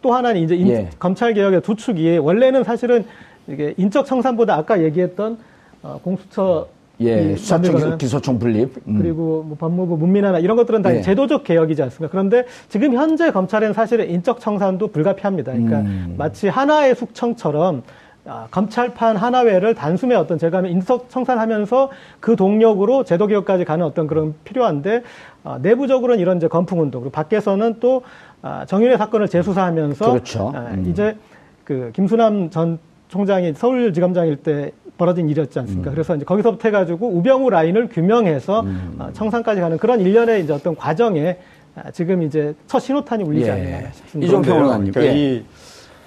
[0.00, 0.70] 또 하나는 이제 인- 음.
[0.72, 0.90] 예.
[0.98, 3.04] 검찰 개혁의 두 축이 원래는 사실은
[3.46, 5.38] 이게 인적 청산보다 아까 얘기했던
[5.82, 6.66] 어, 공수처
[7.00, 8.76] 예, 이 수사청 기소, 기소청 분립.
[8.86, 8.98] 음.
[8.98, 11.00] 그리고 뭐 법무부 문민화나 이런 것들은 다 예.
[11.00, 12.10] 제도적 개혁이지 않습니까?
[12.10, 15.52] 그런데 지금 현재 검찰은 사실은 인적 청산도 불가피합니다.
[15.52, 16.14] 그러니까 음.
[16.18, 17.82] 마치 하나의 숙청처럼
[18.26, 24.34] 아, 검찰판 하나회를 단숨에 어떤 제가 인석 청산하면서 그 동력으로 제도 개혁까지 가는 어떤 그런
[24.44, 25.02] 필요한데
[25.44, 28.02] 아, 내부적으로는 이런 이제 건풍 운동 그리고 밖에서는 또
[28.42, 30.52] 아, 정윤회 사건을 재수사하면서 그렇죠.
[30.54, 30.84] 아, 음.
[30.88, 31.16] 이제
[31.64, 35.90] 그 김수남 전 총장이 서울지검장일 때 벌어진 일이었지 않습니까?
[35.92, 38.64] 그래서 이제 거기서부터 해가지고 우병우 라인을 규명해서
[38.98, 41.38] 어, 청산까지 가는 그런 일련의 이제 어떤 과정에
[41.76, 43.52] 아, 지금 이제 첫 신호탄이 울리지 예.
[43.52, 44.26] 않나 싶습니다.
[44.28, 44.92] 이종평 의원님.
[44.92, 45.18] 그러니까 예.
[45.36, 45.44] 이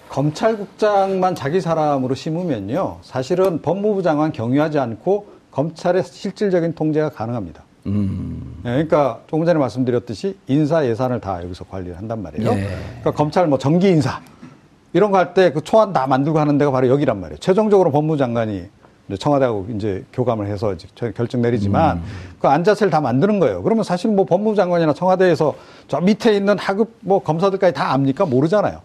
[0.10, 7.64] 검찰국장만 자기 사람으로 심으면요, 사실은 법무부 장관 경유하지 않고 검찰의 실질적인 통제가 가능합니다.
[7.88, 8.58] 음.
[8.66, 12.52] 예, 그러니까 조금 전에 말씀드렸듯이 인사 예산을 다 여기서 관리를 한단 말이에요.
[12.52, 12.68] 예.
[13.00, 14.20] 그러니까 검찰 뭐 정기 인사
[14.94, 17.38] 이런 거 할 때 그 초안 다 만들고 하는 데가 바로 여기란 말이에요.
[17.40, 18.70] 최종적으로 법무부 장관이 이제
[19.18, 22.04] 청와대하고 이제 교감을 해서 이제 결정 내리지만 음.
[22.40, 23.64] 그 안자체를 다 만드는 거예요.
[23.64, 25.56] 그러면 사실 뭐 법무부 장관이나 청와대에서
[25.88, 28.26] 저 밑에 있는 하급 뭐 검사들까지 다 압니까?
[28.26, 28.80] 모르잖아요.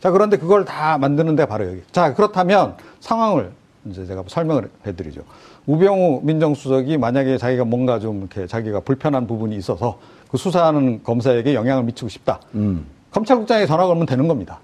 [0.00, 1.82] 자, 그런데 그걸 다 만드는 데 바로 여기.
[1.92, 3.52] 자, 그렇다면 상황을
[3.86, 5.22] 이제 제가 설명을 해드리죠.
[5.66, 11.84] 우병우 민정수석이 만약에 자기가 뭔가 좀 이렇게 자기가 불편한 부분이 있어서 그 수사하는 검사에게 영향을
[11.84, 12.40] 미치고 싶다.
[12.54, 12.86] 음.
[13.12, 14.58] 검찰국장에게 전화 걸면 되는 겁니다.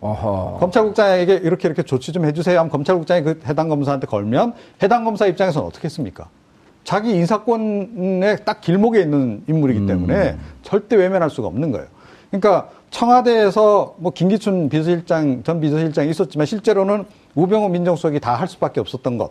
[0.00, 0.56] 어허.
[0.60, 5.66] 검찰국장에게 이렇게 이렇게 조치 좀 해주세요 하면 검찰국장이 그 해당 검사한테 걸면 해당 검사 입장에서는
[5.66, 6.28] 어떻게 했습니까?
[6.84, 11.86] 자기 인사권의 딱 길목에 있는 인물이기 때문에 절대 외면할 수가 없는 거예요.
[12.30, 19.18] 그러니까 청와대에서 뭐 김기춘 비서실장 전 비서실장이 있었지만 실제로는 우병우 민정수석이 다 할 수밖에 없었던
[19.18, 19.30] 것.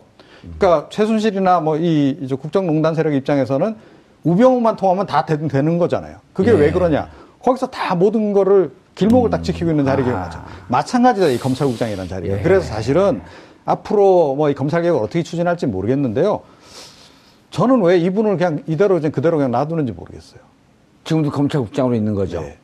[0.58, 3.74] 그러니까 최순실이나 뭐 이 국정농단 세력 입장에서는
[4.22, 6.16] 우병우만 통하면 다 되- 되는 거잖아요.
[6.32, 6.54] 그게 예.
[6.54, 7.08] 왜 그러냐?
[7.42, 8.70] 거기서 다 모든 거를
[9.00, 10.44] 길목을 딱 지키고 있는 자리가 맞아.
[10.68, 12.38] 마찬가지다 이 검찰국장이라는 자리가.
[12.38, 12.42] 예.
[12.42, 13.22] 그래서 사실은
[13.64, 16.40] 앞으로 뭐 이 검찰 개혁을 어떻게 추진할지 모르겠는데요.
[17.50, 20.40] 저는 왜 이분을 그냥 이대로 그냥 그대로 그냥 놔두는지 모르겠어요.
[21.04, 22.40] 지금도 검찰국장으로 있는 거죠.
[22.40, 22.58] 네.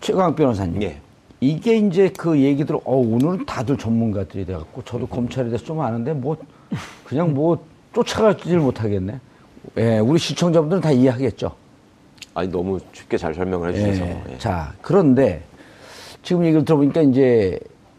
[0.00, 0.82] 최강 변호사님.
[0.82, 1.00] 예.
[1.40, 6.36] 이게 이제 그 얘기들, 어, 오늘은 다들 전문가들이 돼갖고, 저도 검찰에 대해서 좀 아는데, 뭐,
[7.04, 9.20] 그냥 뭐, 쫓아가지를 못하겠네.
[9.76, 11.52] 예, 우리 시청자분들은 다 이해하겠죠.
[12.34, 14.22] 아니 너무 쉽게 잘 설명을 해주셔서 예.
[14.32, 14.38] 예.
[14.38, 15.42] 자, 그런데,
[16.22, 17.58] 지금 얘기를 들어보니까 이제,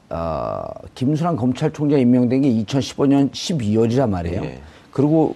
[0.10, 0.64] 어,
[0.96, 4.44] 김순환 검찰총장 임명된 게 2015년 12월이란 말이에요.
[4.44, 4.62] 예.
[4.92, 5.36] 그리고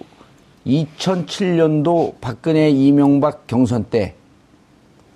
[0.66, 4.14] 2007년도 박근혜 이명박 경선 때,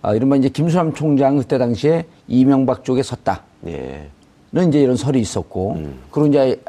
[0.03, 3.43] 아, 이른바 이제 김수남 총장 그때 당시에 이명박 쪽에 섰다.
[3.67, 4.09] 예.
[4.51, 5.77] 는 이제 이런 설이 있었고,
[6.11, 6.63] 그리고 이제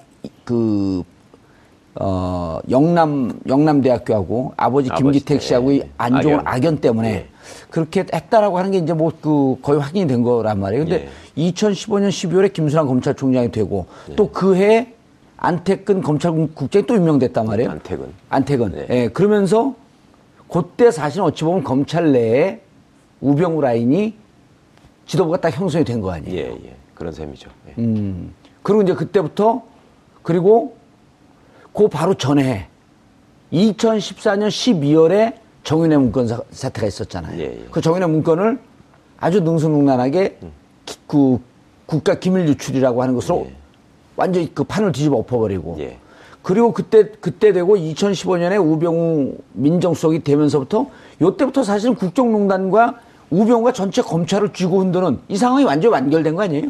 [0.43, 1.03] 그,
[2.01, 5.89] 어, 영남, 영남대학교하고 아버지 김기택 때, 씨하고 이 예.
[5.97, 6.77] 안종을 악연.
[6.77, 7.27] 때문에 예.
[7.69, 10.85] 그렇게 했다라고 하는 게 이제 뭐 그 거의 확인이 된 거란 말이에요.
[10.85, 11.51] 근데 예.
[11.51, 13.85] 2015년 12월에 김수남 검찰총장이 되고
[14.15, 14.93] 또그해
[15.35, 17.71] 안태근 검찰국장이 또 임명됐단 말이에요.
[17.71, 18.05] 안택은.
[18.29, 18.71] 안택은.
[18.71, 18.87] 네.
[18.89, 19.73] 예, 그러면서
[20.49, 22.61] 그때 사실은 어찌 보면 검찰 내에
[23.21, 24.15] 우병우 라인이
[25.05, 26.35] 지도부가 딱 형성이 된 거 아니에요.
[26.37, 26.75] 예, 예.
[26.93, 27.49] 그런 셈이죠.
[27.69, 27.73] 예.
[27.81, 28.33] 음.
[28.63, 29.63] 그리고 이제 그때부터
[30.23, 30.75] 그리고
[31.79, 32.67] 그 바로 전에
[33.53, 37.39] 2014년 12월에 정윤회 문건 사- 사태가 있었잖아요.
[37.39, 37.65] 예, 예.
[37.71, 38.59] 그 정윤회 문건을
[39.17, 40.39] 아주 능수능란하게
[40.85, 41.39] 기- 그
[41.85, 43.55] 국가 기밀 유출이라고 하는 것으로 예.
[44.17, 45.97] 완전히 그 판을 뒤집어 엎어버리고 예.
[46.41, 50.85] 그리고 그때 그때 되고 2015년에 우병우 민정수석이 되면서부터
[51.21, 52.95] 요때부터 사실은 국정농단과
[53.29, 56.67] 우병우가 전체 검찰을 쥐고 흔드는 이 상황이 완전히 완결된 거 아니에요?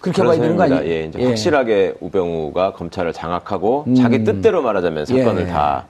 [0.00, 0.64] 그렇게 봐야 되는 거.
[0.64, 0.84] 아니에요?
[0.84, 5.46] 예, 이제 확실하게 우병우가 검찰을 장악하고 자기 뜻대로 말하자면 사건을 예.
[5.46, 5.86] 다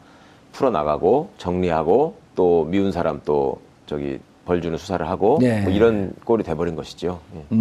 [0.53, 5.61] 풀어나가고 정리하고 또 미운 사람 또 저기 벌 주는 수사를 하고 네.
[5.61, 7.21] 뭐 이런 꼴이 돼버린 것이죠.
[7.35, 7.57] 예.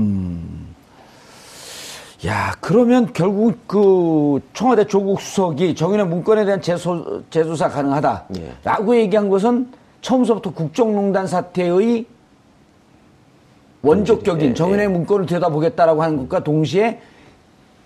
[2.27, 8.25] 야, 그러면 결국 그 청와대 조국 수석이 정윤의 문건에 대한 재소, 재조사 가능하다.
[8.39, 8.53] 예.
[8.63, 9.69] 라고 얘기한 것은
[10.01, 12.05] 처음서부터 국정농단 사태의
[13.87, 14.87] 원조격인 예, 정윤의 예.
[14.89, 16.99] 문건을 들여다보겠다라고 하는 것과 동시에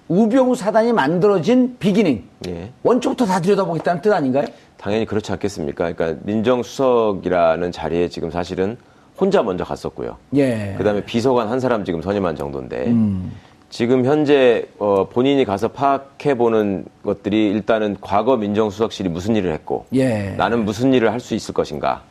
[0.08, 2.24] 우병우 사단이 만들어진 비기닝.
[2.50, 2.72] 예.
[2.84, 4.46] 원초부터 다 들여다보겠다는 뜻 아닌가요?
[4.78, 5.94] 당연히 그렇지 않겠습니까?
[5.94, 8.78] 그러니까 민정수석이라는 자리에 지금 사실은
[9.20, 10.18] 혼자 먼저 갔었고요.
[10.36, 10.74] 예.
[10.78, 13.32] 그다음에 비서관 한 사람 지금 선임한 정도인데 음.
[13.70, 20.32] 지금 현재 어, 본인이 가서 파악해 보는 것들이 일단은 과거 민정수석실이 무슨 일을 했고 예.
[20.38, 22.02] 나는 무슨 일을 할 수 있을 것인가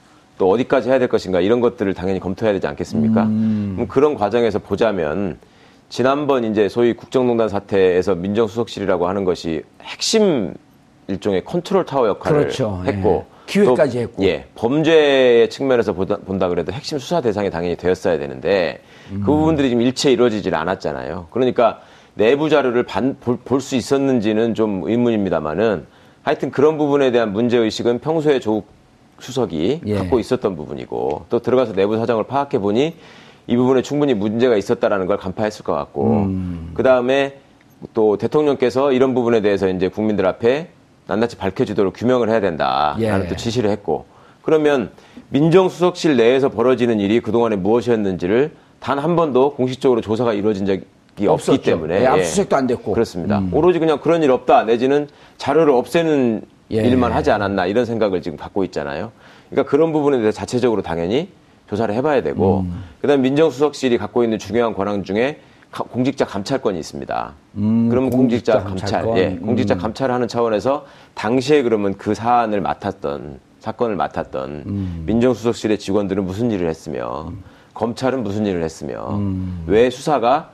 [0.40, 3.24] 또 어디까지 해야 될 것인가 이런 것들을 당연히 검토해야 되지 않겠습니까?
[3.24, 3.72] 음.
[3.74, 5.36] 그럼 그런 과정에서 보자면
[5.90, 10.54] 지난번 이제 소위 국정농단 사태에서 민정수석실이라고 하는 것이 핵심
[11.08, 12.82] 일종의 컨트롤 타워 역할을 그렇죠.
[12.86, 13.40] 했고 예.
[13.44, 14.24] 기획까지 또, 했고.
[14.24, 18.80] 예, 범죄의 측면에서 보다, 본다 그래도 핵심 수사 대상이 당연히 되었어야 되는데
[19.12, 19.20] 음.
[19.20, 21.26] 그 부분들이 지금 일체 이루어지질 않았잖아요.
[21.32, 21.80] 그러니까
[22.14, 25.84] 내부 자료를 볼 수 있었는지는 좀 의문입니다만은
[26.22, 28.79] 하여튼 그런 부분에 대한 문제 의식은 평소에 조국
[29.20, 29.94] 수석이 예.
[29.94, 32.94] 갖고 있었던 부분이고 또 들어가서 내부 사정을 파악해 보니
[33.46, 36.70] 이 부분에 충분히 문제가 있었다라는 걸 간파했을 것 같고 음.
[36.74, 37.38] 그 다음에
[37.94, 40.68] 또 대통령께서 이런 부분에 대해서 이제 국민들 앞에
[41.06, 43.28] 낱낱이 밝혀지도록 규명을 해야 된다라는 예.
[43.28, 44.04] 또 지시를 했고
[44.42, 44.90] 그러면
[45.30, 50.82] 민정수석실 내에서 벌어지는 일이 그동안에 무엇이었는지를 단 한 번도 공식적으로 조사가 이루어진 적이
[51.26, 51.52] 없었죠.
[51.52, 52.92] 없기 때문에 예, 압수수색도 안 됐고.
[52.92, 52.94] 음.
[52.94, 53.42] 그렇습니다.
[53.52, 55.06] 오로지 그냥 그런 일 없다 내지는
[55.36, 56.82] 자료를 없애는 예.
[56.86, 59.10] 일만 하지 않았나 이런 생각을 지금 갖고 있잖아요.
[59.50, 61.28] 그러니까 그런 부분에 대해서 자체적으로 당연히
[61.68, 62.84] 조사를 해봐야 되고 음.
[63.00, 67.32] 그다음 민정수석실이 갖고 있는 중요한 권한 중에 가- 공직자 감찰권이 있습니다.
[67.54, 69.18] 그러면 공직자, 음, 공직자 감찰.
[69.18, 69.78] 예, 공직자 음.
[69.78, 75.02] 감찰을 하는 차원에서 당시에 그러면 그 사안을 맡았던 사건을 맡았던 음.
[75.06, 77.32] 민정수석실의 직원들은 무슨 일을 했으며
[77.74, 79.62] 검찰은 무슨 일을 했으며 음.
[79.66, 80.50] 왜 수사가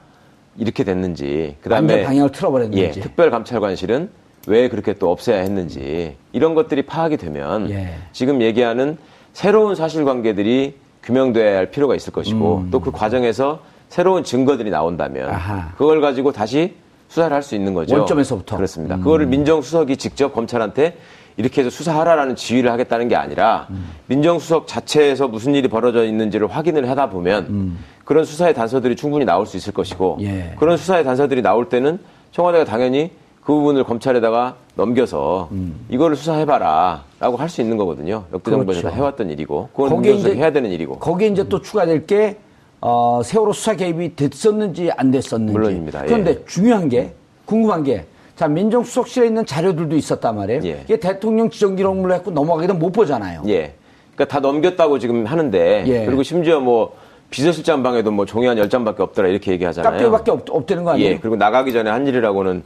[0.59, 2.83] 이렇게 됐는지 그다음에 방향을 틀어버렸는지.
[2.83, 4.11] 예, 특별감찰관실은
[4.47, 7.95] 왜 그렇게 또 없애야 했는지 이런 것들이 파악이 되면 예.
[8.13, 8.97] 지금 얘기하는
[9.33, 15.35] 새로운 사실관계들이 규명돼야 할 필요가 있을 것이고 또그 과정에서 새로운 증거들이 나온다면 음.
[15.35, 15.73] 아하.
[15.77, 16.75] 그걸 가지고 다시
[17.09, 17.97] 수사를 할 수 있는 거죠.
[17.97, 18.57] 원점에서부터.
[18.57, 18.59] 음.
[18.59, 18.97] 그렇습니다.
[18.97, 20.97] 그거를 민정수석이 직접 검찰한테
[21.37, 23.91] 이렇게 해서 수사하라라는 지휘를 하겠다는 게 아니라 음.
[24.07, 29.57] 민정수석 자체에서 무슨 일이 벌어져 있는지를 확인을 하다 보면 그런 수사의 단서들이 충분히 나올 수
[29.57, 30.25] 있을 것이고 음.
[30.25, 30.55] 예.
[30.59, 31.99] 그런 수사의 단서들이 나올 때는
[32.33, 33.11] 청와대가 당연히
[33.47, 35.49] 그 부분을 검찰에다가 넘겨서
[35.89, 38.25] 이거를 수사해봐라라고 할 수 있는 거거든요.
[38.33, 38.83] 역대 정부에서 음.
[38.83, 38.89] 그렇죠.
[38.91, 42.39] 다 해왔던 일이고 그건 거기에 이제 해야 되는 일이고 거기에 이제 또 추가될 게
[42.81, 45.53] 어, 세월호 수사 개입이 됐었는지 안 됐었는지.
[45.53, 46.03] 물론입니다.
[46.03, 46.07] 예.
[46.07, 47.13] 그런데 중요한 게
[47.45, 48.05] 궁금한 게
[48.35, 50.61] 자, 민정수석실에 있는 자료들도 있었단 말이에요.
[50.65, 50.81] 예.
[50.85, 53.43] 이게 대통령 지정기록물로 했고 넘어가기도 못 보잖아요.
[53.47, 53.75] 예.
[54.17, 56.05] 그러니까 다 넘겼다고 지금 하는데 예.
[56.05, 56.97] 그리고 심지어 뭐
[57.31, 59.93] 비서실장 방에도 뭐 종이 한 10장밖에 없더라 이렇게 얘기하잖아요.
[59.93, 61.13] 깍두기밖에 없, 없다는 거 아니에요?
[61.13, 61.19] 예.
[61.19, 62.63] 그리고 나가기 전에 한 일이라고는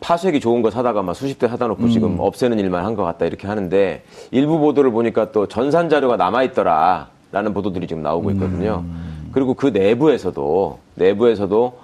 [0.00, 1.88] 파쇄기 좋은 거 사다가 막 수십 대 사다 놓고 음.
[1.90, 6.42] 지금 없애는 일만 한 것 같다 이렇게 하는데 일부 보도를 보니까 또 전산 자료가 남아
[6.44, 8.84] 있더라라는 보도들이 지금 나오고 있거든요.
[8.86, 9.30] 음.
[9.32, 11.78] 그리고 그 내부에서도 내부에서도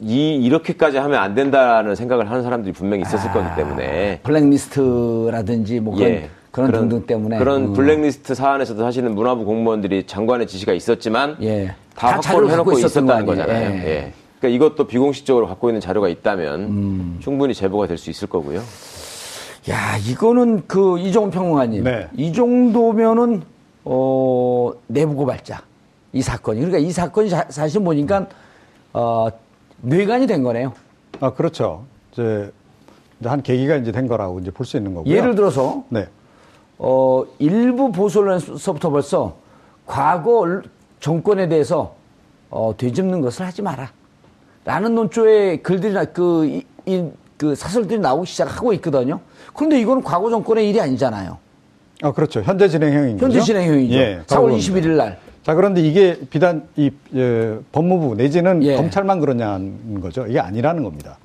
[0.00, 6.10] 이 이렇게까지 하면 안 된다는 생각을 하는 사람들이 분명히 있었을 거기 때문에 블랙리스트라든지 뭐 그런,
[6.10, 6.28] 예.
[6.50, 7.38] 그런, 등등 때문에.
[7.38, 7.72] 그런 음.
[7.72, 11.74] 블랙리스트 사안에서도 사실은 문화부 공무원들이 장관의 지시가 있었지만 예.
[11.94, 13.24] 다, 다 확보를 해놓고 있었다는.
[13.24, 13.70] 거잖아요.
[13.86, 14.12] 예.
[14.44, 14.48] 예.
[14.48, 17.16] 그러니까 이것도 비공식적으로 갖고 있는 자료가 있다면 음.
[17.20, 18.60] 충분히 제보가 될 수 있을 거고요.
[19.70, 21.84] 야, 이거는 그 이종훈 평론가님.
[21.84, 22.08] 네.
[22.16, 23.42] 이 정도면은
[23.84, 25.62] 어, 내부 고발자.
[26.12, 26.60] 이 사건이.
[26.60, 28.26] 그러니까 이 사건이 자- 사실 보니까
[28.92, 29.28] 어,
[29.80, 30.72] 뇌관이 된 거네요.
[31.20, 31.84] 아, 그렇죠.
[32.12, 32.52] 이제,
[33.24, 35.12] 한 계기가 이제 된 거라고 이제 볼 수 있는 거고요.
[35.14, 36.06] 예를 들어서 네.
[36.78, 39.36] 어, 일부 보수 언론에서부터 벌써
[39.86, 40.64] 과거 얼-
[41.00, 41.94] 정권에 대해서
[42.50, 43.90] 어, 되짚는 것을 하지 마라.
[44.64, 49.20] 라는 논조의 글들이나 그, 이, 이- 그 사설들이 나오기 시작하고 있거든요.
[49.54, 51.36] 그런데 이거는 과거 정권의 일이 아니잖아요.
[52.02, 52.40] 아, 그렇죠.
[52.42, 53.40] 현재 진행형인 현재.
[53.40, 53.94] 진행형이죠.
[53.94, 54.72] 예, 4월 과거입니다.
[54.72, 55.18] 21일 날.
[55.42, 58.76] 자, 그런데 이게 비단 이 예, 법무부 내지는 예.
[58.76, 60.26] 검찰만 그러냐는 거죠.
[60.26, 61.18] 이게 아니라는 겁니다.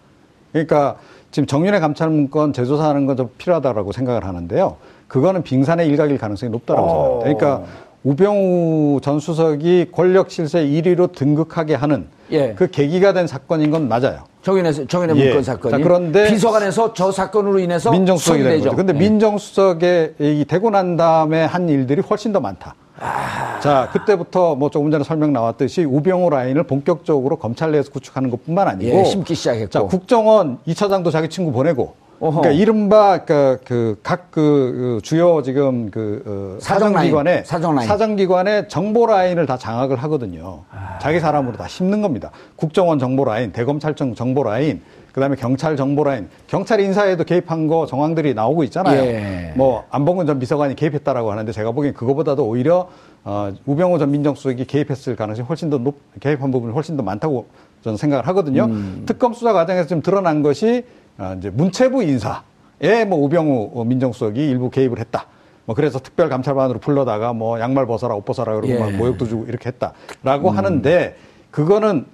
[0.51, 0.97] 그러니까
[1.31, 4.77] 지금 정윤회 감찰 문건 재조사하는 건좀 필요하다라고 생각을 하는데요.
[5.07, 7.21] 그거는 빙산의 일각일 가능성이 높다라고 어.
[7.23, 7.39] 생각합니다.
[7.39, 7.71] 그러니까
[8.03, 12.53] 우병우 전 수석이 권력 실세 1위로 등극하게 하는 예.
[12.55, 14.23] 그 계기가 된 사건인 건 맞아요.
[14.41, 15.25] 정윤의, 정윤의 예.
[15.25, 15.71] 문건 사건이.
[15.71, 18.59] 자, 그런데 비서관에서 저 사건으로 인해서 민정수석이 된.
[18.59, 18.75] 거죠.
[18.75, 18.97] 근데 예.
[18.97, 22.75] 민정수석에 이 되고 난 다음에 한 일들이 훨씬 더 많다.
[22.99, 23.59] 아.
[23.61, 28.67] 자, 그때부터 뭐 조금 전에 설명 나왔듯이 우병우 라인을 본격적으로 검찰 내에서 구축하는 것 뿐만
[28.67, 28.97] 아니고.
[28.97, 29.69] 예, 심기 시작했고.
[29.69, 31.93] 자, 국정원 2차장도 자기 친구 보내고.
[32.19, 32.41] 어허.
[32.41, 37.43] 그러니까 이른바 그, 그, 각 그, 주요 지금 그, 어, 사정 사정기관에.
[37.45, 37.87] 사정 라인.
[37.87, 40.63] 사정기관의 정보 라인을 다 장악을 하거든요.
[41.01, 42.31] 자기 사람으로 다 심는 겁니다.
[42.55, 44.81] 국정원 정보 라인, 대검찰청 정보 라인,
[45.13, 49.01] 그 다음에 경찰 정보 라인, 경찰 인사에도 개입한 거 정황들이 나오고 있잖아요.
[49.01, 49.53] 예.
[49.55, 52.89] 뭐, 안봉근 전 비서관이 개입했다라고 하는데 제가 보기엔 그거보다도 오히려,
[53.23, 57.47] 어, 우병우 전 민정수석이 개입했을 가능성이 훨씬 더 높, 개입한 부분이 훨씬 더 많다고
[57.83, 58.65] 저는 생각을 하거든요.
[58.65, 59.03] 음.
[59.05, 60.83] 특검 수사 과정에서 지금 드러난 것이,
[61.19, 65.25] 어, 이제 문체부 인사에 뭐 우병우 민정수석이 일부 개입을 했다.
[65.65, 68.79] 뭐 그래서 특별감찰반으로 불러다가 뭐 양말 벗어라 옷 벗어라 그러고 예.
[68.79, 71.15] 막 모욕도 주고 이렇게 했다라고 하는데
[71.51, 72.05] 그거는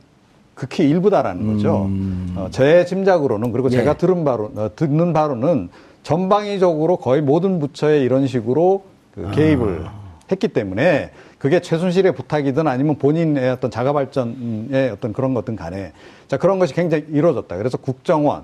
[0.56, 1.90] 극히 일부다라는 거죠.
[2.36, 3.78] 어, 제 짐작으로는 그리고 예.
[3.78, 5.70] 제가 들은 바로 어, 듣는 바로는
[6.04, 9.86] 전방위적으로 거의 모든 부처에 이런 식으로 그 개입을
[10.32, 15.94] 했기 때문에 그게 최순실의 부탁이든 아니면 본인의 어떤 자가 발전의 어떤 그런 것든 간에
[16.28, 17.56] 자 그런 것이 굉장히 이루어졌다.
[17.56, 18.44] 그래서 국정원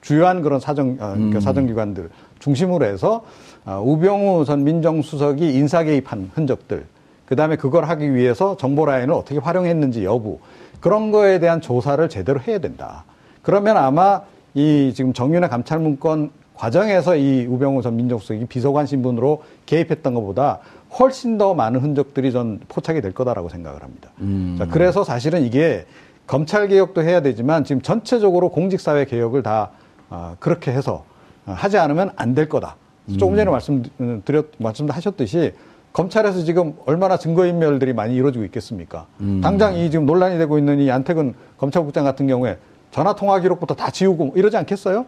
[0.00, 3.24] 주, 요한 그런 사정 어, 그러니까 사정기관들 중심으로 해서
[3.64, 6.86] 어, 우병우 전 민정수석이 인사 개입한 흔적들
[7.26, 10.40] 그 다음에 그걸 하기 위해서 정보 라인을 어떻게 활용했는지 여부
[10.80, 13.04] 그런 거에 대한 조사를 제대로 해야 된다.
[13.42, 14.22] 그러면 아마
[14.54, 20.58] 이 지금 정윤회 감찰 문건 과정에서 이 우병우 전 민정수석이 비서관 신분으로 개입했던 것보다
[20.98, 24.10] 훨씬 더 많은 흔적들이 전 포착이 될 거다라고 생각을 합니다.
[24.58, 25.86] 자, 그래서 사실은 이게
[26.26, 29.70] 검찰 개혁도 해야 되지만 지금 전체적으로 공직사회 개혁을 다
[30.10, 31.04] 어, 그렇게 해서
[31.46, 32.76] 어, 하지 않으면 안 될 거다.
[33.18, 35.52] 조금 전에 말씀드렸 말씀하셨듯이
[35.92, 39.06] 검찰에서 지금 얼마나 증거인멸들이 많이 이루어지고 있겠습니까?
[39.42, 42.58] 당장 이 지금 논란이 되고 있는 이 안태근 검찰국장 같은 경우에
[42.92, 45.04] 전화 통화 기록부터 다 지우고 뭐 이러지 않겠어요?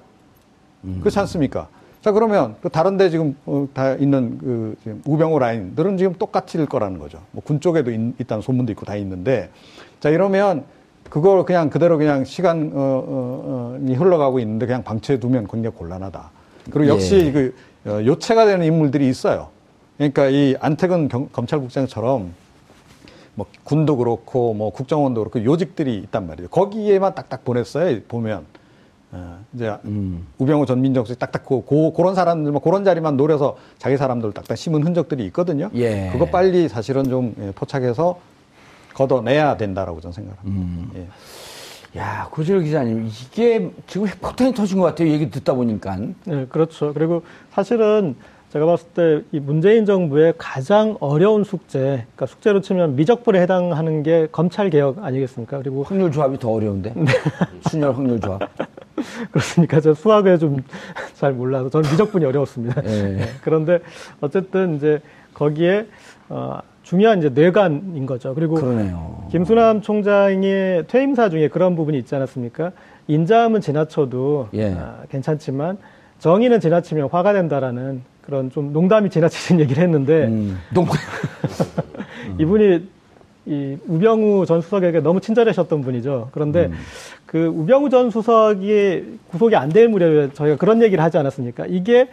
[1.00, 1.68] 그렇지 않습니까?
[2.02, 6.98] 자 그러면 그 다른데 지금 어, 다 있는 그 지금 우병우 라인들은 지금 똑같을 거라는
[6.98, 7.18] 거죠.
[7.30, 9.48] 뭐 군 쪽에도 있, 다는 소문도 있고 다 있는데
[10.00, 10.64] 자 이러면
[11.10, 16.30] 그걸 그냥 그대로 그냥 시간이 어, 어, 어, 흘러가고 있는데 그냥 방치해 두면 굉장히 곤란하다.
[16.70, 17.32] 그리고 역시 예.
[17.32, 17.54] 그
[17.86, 19.48] 어, 요체가 되는 인물들이 있어요.
[19.96, 22.32] 그러니까 이 안태근 경- 검찰국장처럼
[23.34, 26.48] 뭐 군도 그렇고 뭐 국정원도 그렇고 요직들이 있단 말이죠.
[26.48, 28.00] 거기에만 딱딱 보냈어요.
[28.08, 28.44] 보면
[29.12, 29.72] 어, 이제
[30.38, 34.56] 우병우 전 민정수석 딱딱 고, 고, 그런 사람들 뭐 그런 자리만 노려서 자기 사람들 딱딱
[34.56, 35.70] 심은 흔적들이 있거든요.
[35.74, 36.08] 예.
[36.12, 38.18] 그거 빨리 사실은 좀 예, 포착해서
[38.94, 40.98] 걷어내야 된다라고 저는 생각합니다.
[40.98, 41.08] 예.
[42.00, 45.08] 야, 고질 기자님, 이게 지금 핵폭탄이 터진 것 같아요.
[45.08, 45.96] 얘기 듣다 보니까.
[46.24, 46.92] 네, 그렇죠.
[46.92, 47.22] 그리고
[47.52, 48.16] 사실은
[48.52, 51.78] 제가 봤을 때 이 문재인 정부의 가장 어려운 숙제,
[52.14, 55.58] 그러니까 숙제로 치면 미적불에 해당하는 게 검찰 개혁 아니겠습니까?
[55.58, 56.94] 그리고 확률 조합이 더 어려운데.
[57.68, 58.40] 순열 확률 조합.
[59.30, 59.80] 그렇습니까?
[59.80, 60.58] 제가 수학에 좀
[61.14, 62.82] 잘 몰라서 저는 미적분이 어려웠습니다.
[62.84, 62.88] 예.
[62.88, 63.80] 네, 그런데
[64.20, 65.00] 어쨌든 이제
[65.32, 65.86] 거기에
[66.28, 68.34] 어, 중요한 이제 뇌관인 거죠.
[68.34, 69.26] 그리고 그러네요.
[69.30, 72.72] 김수남 총장의 퇴임사 중에 그런 부분이 있지 않았습니까?
[73.08, 74.72] 인자함은 지나쳐도 예.
[74.74, 75.78] 아, 괜찮지만
[76.18, 80.86] 정의는 지나치면 화가 된다라는 그런 좀 농담이 지나치는 얘기를 했는데 음, 농
[82.38, 82.88] 이분이
[83.46, 86.28] 이 우병우 전 수석에게 너무 친절하셨던 분이죠.
[86.32, 86.70] 그런데
[87.26, 91.66] 그 우병우 전 수석이 구속이 안 될 무렵에 저희가 그런 얘기를 하지 않았습니까?
[91.66, 92.08] 이게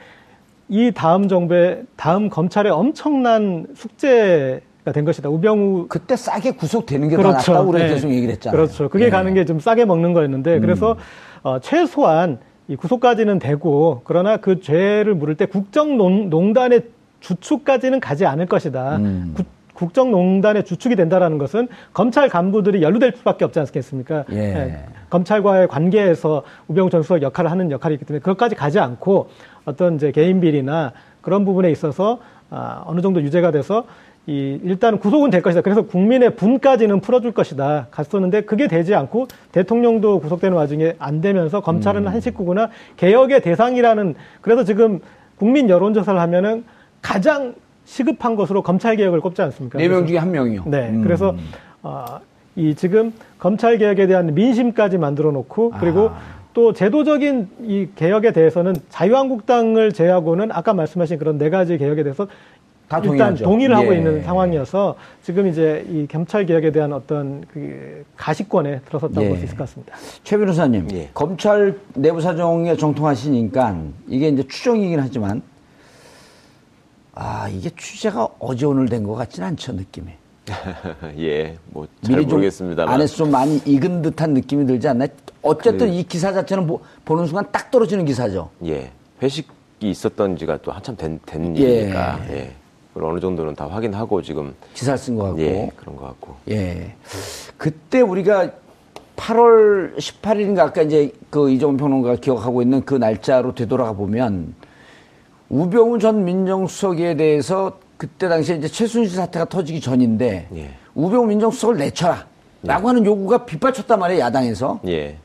[0.73, 5.27] 이 다음 정부의 다음 검찰의 엄청난 숙제가 된 것이다.
[5.27, 7.93] 우병우 그때 싸게 구속되는 게더 낫다고 우리가 네.
[7.93, 8.55] 계속 얘기를 했잖아요.
[8.57, 8.87] 그렇죠.
[8.87, 9.09] 그게 예.
[9.09, 10.95] 가는 게 좀 싸게 먹는 거였는데 그래서
[11.43, 16.83] 어, 최소한 이 구속까지는 되고 그러나 그 죄를 물을 때 국정농단의
[17.19, 18.95] 주축까지는 가지 않을 것이다.
[18.95, 19.33] 음.
[19.35, 19.43] 구-
[19.73, 24.23] 국정농단의 주축이 된다라는 것은 검찰 간부들이 연루될 수밖에 없지 않겠습니까?
[24.31, 24.85] 예.
[25.09, 29.29] 검찰과의 관계에서 우병우 전 수석 역할을 하는 역할이 있기 때문에 그것까지 가지 않고
[29.65, 33.85] 어떤 이제 개인 비리나 그런 부분에 있어서 아, 어느 정도 유죄가 돼서
[34.27, 35.61] 이 일단 구속은 될 것이다.
[35.61, 37.87] 그래서 국민의 분까지는 풀어줄 것이다.
[37.89, 44.63] 갔었는데 그게 되지 않고 대통령도 구속되는 와중에 안 되면서 검찰은 한 식구구나 개혁의 대상이라는 그래서
[44.63, 44.99] 지금
[45.37, 46.63] 국민 여론조사를 하면은
[47.01, 47.55] 가장
[47.85, 49.79] 시급한 것으로 검찰 개혁을 꼽지 않습니까?
[49.79, 50.63] 네 명 중에 한 명이요.
[50.67, 51.01] 네, 음.
[51.01, 51.35] 그래서
[51.81, 52.05] 어,
[52.55, 56.19] 이 지금 검찰 개혁에 대한 민심까지 만들어 놓고 그리고 아.
[56.53, 62.27] 또 제도적인 이 개혁에 대해서는 자유한국당을 제외하고는 아까 말씀하신 그런 네 가지 개혁에 대해서
[62.89, 63.43] 다 일단 동의하죠.
[63.45, 63.97] 동의를 하고 예.
[63.99, 69.29] 있는 상황이어서 지금 이제 이 검찰 개혁에 대한 어떤 그 가시권에 들어섰다고 예.
[69.29, 69.95] 볼수 있을 것 같습니다.
[70.25, 71.09] 최 변호사님, 예.
[71.13, 73.77] 검찰 내부 사정에 정통하시니까
[74.09, 75.41] 이게 이제 추정이긴 하지만
[77.13, 80.07] 아 이게 취재가 어제 오늘 된 것 같지는 않죠 느낌이.
[81.19, 82.93] 예, 뭐잘 미리 좀 모르겠습니다만.
[82.95, 85.07] 안에서 좀 많이 익은 듯한 느낌이 들지 않나요?
[85.41, 86.81] 어쨌든 그- 이 기사 자체는 보,
[87.15, 88.49] 는 순간 딱 떨어지는 기사죠.
[88.65, 89.49] 예, 회식이
[89.81, 91.61] 있었던 지가 또 한참 된, 된 예.
[91.61, 92.51] 일이니까, 예.
[92.93, 95.41] 그걸 어느 정도는 다 확인하고 지금, 기사를 쓴것 같고.
[95.41, 96.35] 예, 그런 것 같고.
[96.49, 96.95] 예.
[97.57, 98.51] 그때 우리가
[99.15, 104.55] 8월 18일인가 아까 이제 그 이종훈 평론가가 기억하고 있는 그 날짜로 되돌아가 보면
[105.49, 110.69] 우병우 전 민정수석에 대해서 그때 당시에 이제 최순실 사태가 터지기 전인데 예.
[110.95, 112.25] 우병우 민정수석을 내쳐라.
[112.63, 114.79] 라고 하는 요구가 빗발쳤단 말이에요, 야당에서.
[114.87, 115.17] 예.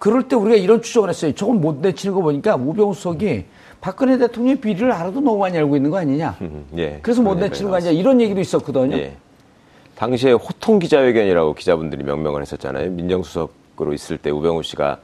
[0.00, 1.32] 그럴 때 우리가 이런 추정을 했어요.
[1.32, 3.44] 저건 못 내치는 거 보니까 우병우 수석이
[3.80, 6.36] 박근혜 대통령의 비리를 알아도 너무 많이 알고 있는 거 아니냐.
[6.40, 6.98] 음, 예.
[7.02, 7.92] 그래서 못 내치는 거 아니냐.
[7.92, 8.96] 이런 얘기도 있었거든요.
[8.96, 9.14] 예.
[9.94, 12.90] 당시에 호통 기자회견이라고 기자분들이 명명을 했었잖아요.
[12.90, 14.98] 민정수석으로 있을 때 우병우 씨가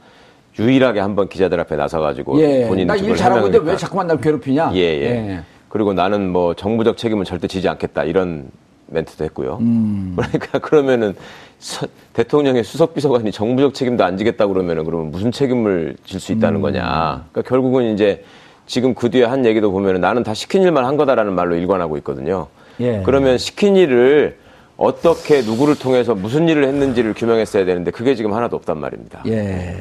[0.59, 2.67] 유일하게 한번 기자들 앞에 나서가지고 예.
[2.67, 3.71] 본인 나일 주변 잘하고 있는데.
[3.71, 4.71] 왜 자꾸만 날 괴롭히냐.
[4.73, 8.49] 예, 예, 그리고 나는 뭐 정부적 책임은 절대 지지 않겠다 이런
[8.87, 9.57] 멘트도 했고요.
[9.61, 10.13] 음.
[10.19, 11.15] 그러니까 그러면은
[11.59, 16.57] 서- 대통령의 수석 비서관이 정부적 책임도 안 지겠다 그러면은 그러면 무슨 책임을 질 수 있다는
[16.57, 16.61] 음.
[16.61, 17.25] 거냐.
[17.31, 18.25] 그러니까 결국은 이제
[18.67, 22.47] 지금 그 뒤에 한 얘기도 보면은 나는 다 시킨 일만 한 거다라는 말로 일관하고 있거든요.
[22.81, 23.01] 예.
[23.05, 24.37] 그러면 시킨 일을
[24.75, 29.23] 어떻게 누구를 통해서 무슨 일을 했는지를 규명했어야 되는데 그게 지금 하나도 없단 말입니다.
[29.27, 29.77] 예.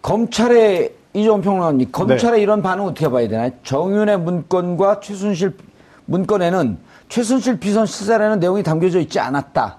[0.00, 3.50] 검찰의 이종 평론가님, 검찰의 이런 반응 어떻게 봐야 되나요?
[3.62, 5.52] 정윤의 문건과 최순실
[6.06, 6.76] 문건에는
[7.08, 9.78] 최순실 비선 시사라는 내용이 담겨져 있지 않았다.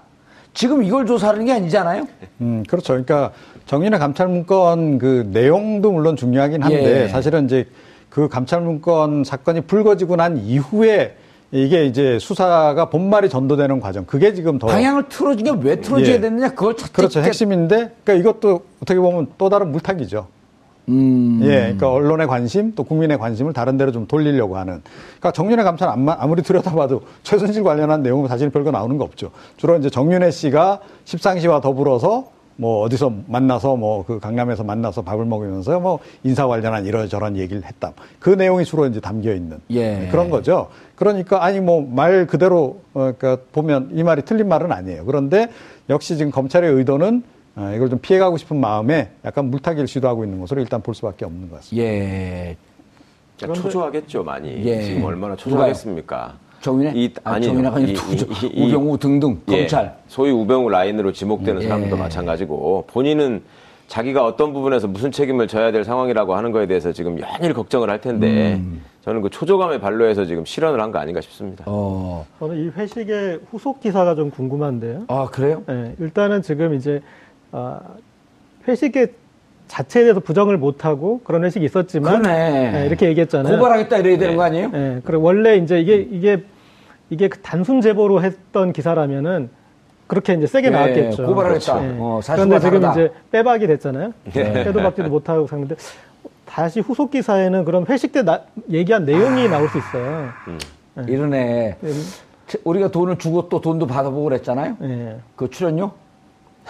[0.54, 2.08] 지금 이걸 조사하는 게 아니잖아요?
[2.40, 2.94] 음, 그렇죠.
[2.94, 3.32] 그러니까
[3.66, 7.08] 정인의 감찰 문건 그 내용도 물론 중요하긴 한데 예.
[7.08, 7.68] 사실은 이제
[8.08, 11.16] 그 감찰 문건 사건이 불거지고 난 이후에
[11.52, 14.06] 이게 이제 수사가 본말이 전도되는 과정.
[14.06, 16.20] 그게 지금 더 방향을 틀어주게 왜 틀어줘야 예.
[16.20, 17.20] 되느냐 그걸 찾 그렇죠.
[17.20, 20.28] 핵심인데 그러니까 이것도 어떻게 보면 또 다른 물타기죠.
[20.88, 21.40] 음.
[21.42, 24.82] 예, 그러니까 언론의 관심 또 국민의 관심을 다른 데로 좀 돌리려고 하는.
[25.18, 29.30] 그러니까 정윤회 감찰 아마- 아무리 들여다봐도 최순실 관련한 내용은 사실 별거 나오는 거 없죠.
[29.56, 32.26] 주로 이제 정윤회 씨가 십상시와 더불어서
[32.58, 37.92] 뭐 어디서 만나서 뭐 그 강남에서 만나서 밥을 먹으면서 뭐 인사 관련한 이러저런 얘기를 했다.
[38.18, 40.08] 그 내용이 주로 이제 담겨 있는 예.
[40.10, 40.68] 그런 거죠.
[40.94, 45.04] 그러니까 아니 뭐 말 그대로 어, 그러니까 보면 이 말이 틀린 말은 아니에요.
[45.04, 45.48] 그런데
[45.90, 47.35] 역시 지금 검찰의 의도는 어,
[47.74, 51.56] 이걸 좀 피해가고 싶은 마음에 약간 물타기를 시도하고 있는 것으로 일단 볼 수밖에 없는 것
[51.56, 51.88] 같습니다.
[51.88, 52.56] 예.
[53.38, 54.62] 그러니까 초조하겠죠 많이.
[54.66, 54.82] 예.
[54.82, 56.34] 지금 얼마나 초조하겠습니까?
[56.60, 56.92] 정윤회?
[56.94, 58.26] 이, 아, 누구죠?
[58.42, 59.96] 이- 이- 우병우 등등 예, 검찰.
[60.08, 61.66] 소위 우병우 라인으로 지목되는 예.
[61.66, 63.42] 사람들도 마찬가지고 본인은
[63.88, 68.00] 자기가 어떤 부분에서 무슨 책임을 져야 될 상황이라고 하는 거에 대해서 지금 연일 걱정을 할
[68.00, 68.82] 텐데 음.
[69.04, 71.64] 저는 그 초조감에 반로해서 지금 실현을 한 거 아닌가 싶습니다.
[71.68, 72.26] 어.
[72.40, 75.04] 저는 이 회식의 후속 기사가 좀 궁금한데요.
[75.08, 75.62] 아 그래요?
[75.70, 77.25] 예, 일단은 지금 이제 아,
[78.66, 79.12] 회식의
[79.68, 82.24] 자체에 대해서 부정을 못하고 그런 회식이 있었지만.
[82.26, 83.56] 예, 이렇게 얘기했잖아요.
[83.58, 84.36] 고발하겠다 이래야 되는 네.
[84.36, 84.70] 거 아니에요?
[84.74, 86.44] 예, 그리고 원래 이제 이게 이게
[87.10, 89.48] 이게 그 단순 제보로 했던 기사라면은
[90.06, 91.26] 그렇게 이제 세게 예, 나왔겠죠.
[91.26, 91.84] 고발하겠다.
[91.84, 91.96] 예.
[91.98, 92.92] 어, 그런데 지금 다르다.
[92.92, 94.12] 이제 빼박이 됐잖아요.
[94.32, 94.52] 네.
[94.64, 95.74] 빼도 박지도 못하고 샀는데
[96.44, 100.28] 다시 후속 기사에는 그런 회식 때 나- 얘기한 내용이 나올 수 있어요.
[101.08, 101.76] 이러네.
[101.82, 102.02] 음,
[102.62, 104.76] 우리가 돈을 주고 또 돈도 받아보고 그랬잖아요.
[104.82, 105.16] 예.
[105.34, 105.90] 그 출연료?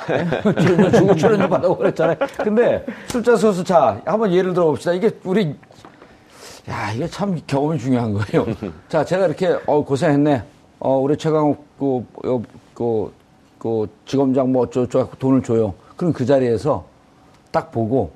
[0.08, 0.42] 네?
[0.60, 2.16] 출연료 주고 출연료 받아보고 그랬잖아요.
[2.38, 4.92] 근데 숫자 소수 자 한번 예를 들어 봅시다.
[4.92, 5.54] 이게 우리
[6.68, 8.46] 야 이게 참 경험이 중요한 거예요.
[8.88, 10.42] 자 제가 이렇게 어 고생했네.
[10.78, 12.42] 어 우리 최강욱 그, 어,
[12.74, 13.12] 그,
[13.58, 15.74] 그 지검장 뭐 어쩌고 저쩌고 돈을 줘요.
[15.96, 16.84] 그럼 그 자리에서
[17.50, 18.10] 딱 보고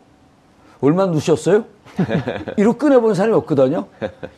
[0.83, 1.65] 얼마 누셨어요?
[2.57, 3.87] 이로 꺼내본 사람이 없거든요.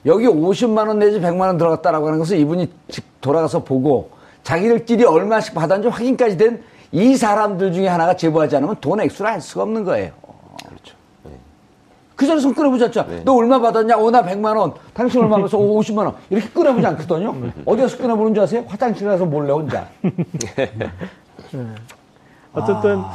[0.07, 4.11] 여기 50만 원 내지 100만 원 들어갔다라고 하는 것은 이분이 직 돌아가서 보고
[4.43, 6.63] 자기들끼리 얼마씩 받았는지 확인까지 된
[6.93, 10.13] 이 사람들 중에 하나가 제보하지 않으면 돈 액수를 알 수가 없는 거예요.
[10.69, 10.95] 그렇죠.
[12.15, 13.07] 그 자리에서 손 끊어보지 않죠.
[13.25, 13.97] 너 얼마 받았냐?
[13.97, 14.75] 어, 나 100만 원.
[14.93, 15.57] 당신 얼마 받았어?
[15.59, 16.15] 어, 50만 원.
[16.29, 17.35] 이렇게 끊어보지 않거든요.
[17.65, 18.65] 어디 가서 끊어보는 줄 아세요?
[18.69, 19.89] 화장실 가서 몰래 혼자.
[22.53, 23.13] 어쨌든 아.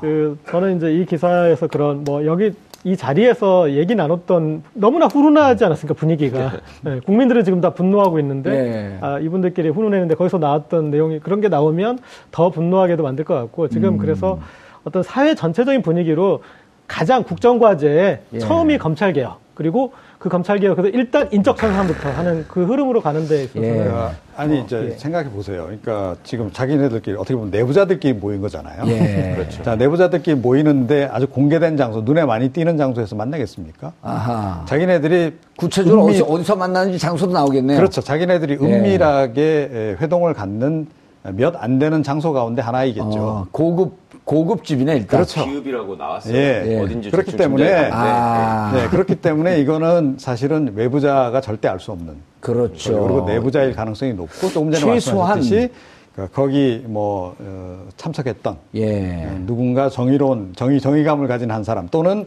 [0.00, 2.52] 그 저는 이제 이 기사에서 그런 뭐 여기
[2.84, 6.52] 이 자리에서 얘기 나눴던 너무나 훈훈하지 않았습니까 분위기가
[6.86, 8.98] 예, 국민들은 지금 다 분노하고 있는데 예.
[9.00, 11.98] 아, 이분들끼리 훈훈했는데 거기서 나왔던 내용이 그런 게 나오면
[12.30, 13.98] 더 분노하게도 만들 것 같고 지금 음.
[13.98, 14.38] 그래서
[14.84, 16.42] 어떤 사회 전체적인 분위기로
[16.86, 18.38] 가장 국정과제의 예.
[18.38, 19.92] 처음이 검찰개혁 그리고
[20.24, 23.72] 그 검찰 개혁에서 일단 인적 청산부터 하는 그 흐름으로 가는 데 있어서는 예.
[23.74, 24.96] 그러니까 아니 이제 예.
[24.98, 25.64] 생각해 보세요.
[25.64, 28.84] 그러니까 지금 자기네들끼리 어떻게 보면 내부자들끼리 모인 거잖아요.
[28.86, 29.34] 예.
[29.36, 29.62] 그렇죠.
[29.62, 33.92] 자 내부자들끼리 모이는데 아주 공개된 장소, 눈에 많이 띄는 장소에서 만나겠습니까?
[34.00, 34.62] 아하.
[34.64, 37.76] 자기네들이 구체적으로 은밀- 어디서, 어디서 만나는지 장소도 나오겠네요.
[37.76, 38.00] 그렇죠.
[38.00, 38.64] 자기네들이 예.
[38.64, 39.42] 은밀하게
[39.74, 40.86] 에, 회동을 갖는
[41.34, 43.10] 몇 안 되는 장소 가운데 하나이겠죠.
[43.18, 45.06] 어, 고급, 고급집이네, 일단.
[45.18, 45.44] 그렇죠.
[45.44, 46.34] 기업이라고 나왔어요.
[46.34, 46.80] 예.
[46.82, 48.72] 어딘지 그렇기 대충 때문에 아.
[48.74, 53.02] 네, 그렇기 때문에 이거는 사실은 외부자가 절대 알 수 없는 그렇죠.
[53.02, 55.68] 그리고 내부자일 가능성이 높고 조금 전에 최소한- 말씀하셨듯이
[56.16, 59.24] 그 거기 뭐 어, 참석했던 예.
[59.26, 62.26] 어, 누군가 정의로운 정의 정의감을 가진 한 사람 또는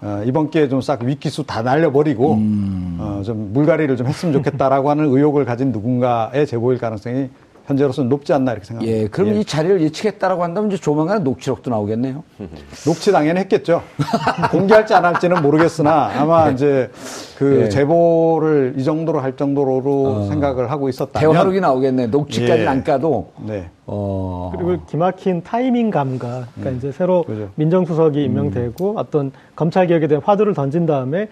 [0.00, 2.96] 어, 이번 기회에 좀 싹 위키수 다 날려버리고 음.
[3.00, 7.28] 어, 좀 물갈이를 좀 했으면 좋겠다라고 하는 의혹을 가진 누군가의 제보일 가능성이
[7.66, 9.02] 현재로서는 높지 않나 이렇게 생각합니다.
[9.02, 12.22] 예, 그럼 이 자리를 예측했다라고 한다면 이제 조만간 녹취록도 나오겠네요.
[12.84, 13.82] 녹취 당연히 했겠죠.
[14.50, 16.90] 공개할지 안 할지는 모르겠으나 아마 이제
[17.38, 17.68] 그 예.
[17.70, 22.08] 제보를 이 정도로 할 정도로 생각을 하고 있었다면 대화록이 나오겠네.
[22.08, 22.66] 녹취까지는 예.
[22.66, 23.32] 안 까도.
[23.46, 23.70] 네.
[23.86, 24.52] 어.
[24.54, 27.48] 그리고 기막힌 타이밍 감각, 그러니까 이제 새로 그죠.
[27.54, 31.28] 민정수석이 임명되고 어떤 검찰 개혁에 대한 화두를 던진 다음에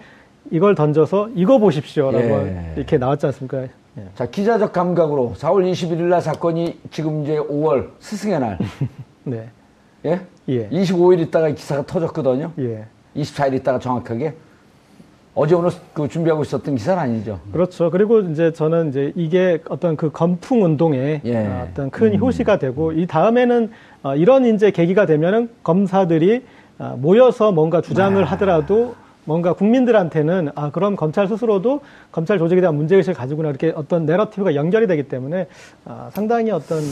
[0.51, 2.73] 이걸 던져서 이거 보십시오라고 예.
[2.75, 3.65] 이렇게 나왔지 않습니까?
[3.97, 4.07] 예.
[4.15, 8.57] 자, 기자적 감각으로 4월 21일 날 사건이 지금 이제 5월 스승의 날.
[9.23, 9.49] 네,
[10.05, 10.21] 예?
[10.49, 10.69] 예.
[10.69, 12.51] 25일 있다가 기사가 터졌거든요.
[12.59, 12.85] 예.
[13.15, 14.33] 24일 있다가 정확하게.
[15.35, 17.39] 어제 오늘 그 준비하고 있었던 기사는 아니죠.
[17.51, 17.89] 그렇죠.
[17.89, 21.37] 그리고 이제 저는 이제 이게 어떤 그 건풍 운동에 예.
[21.47, 23.71] 어, 어떤 큰 효시가 되고 이 다음에는
[24.03, 26.43] 어, 이런 이제 계기가 되면은 검사들이
[26.77, 28.27] 어, 모여서 뭔가 주장을 아.
[28.31, 28.95] 하더라도
[29.25, 34.87] 뭔가 국민들한테는 아 그럼 검찰 스스로도 검찰 조직에 대한 문제의식을 가지고나 이렇게 어떤 내러티브가 연결이
[34.87, 35.47] 되기 때문에
[35.85, 36.91] 아, 상당히 어떤 음,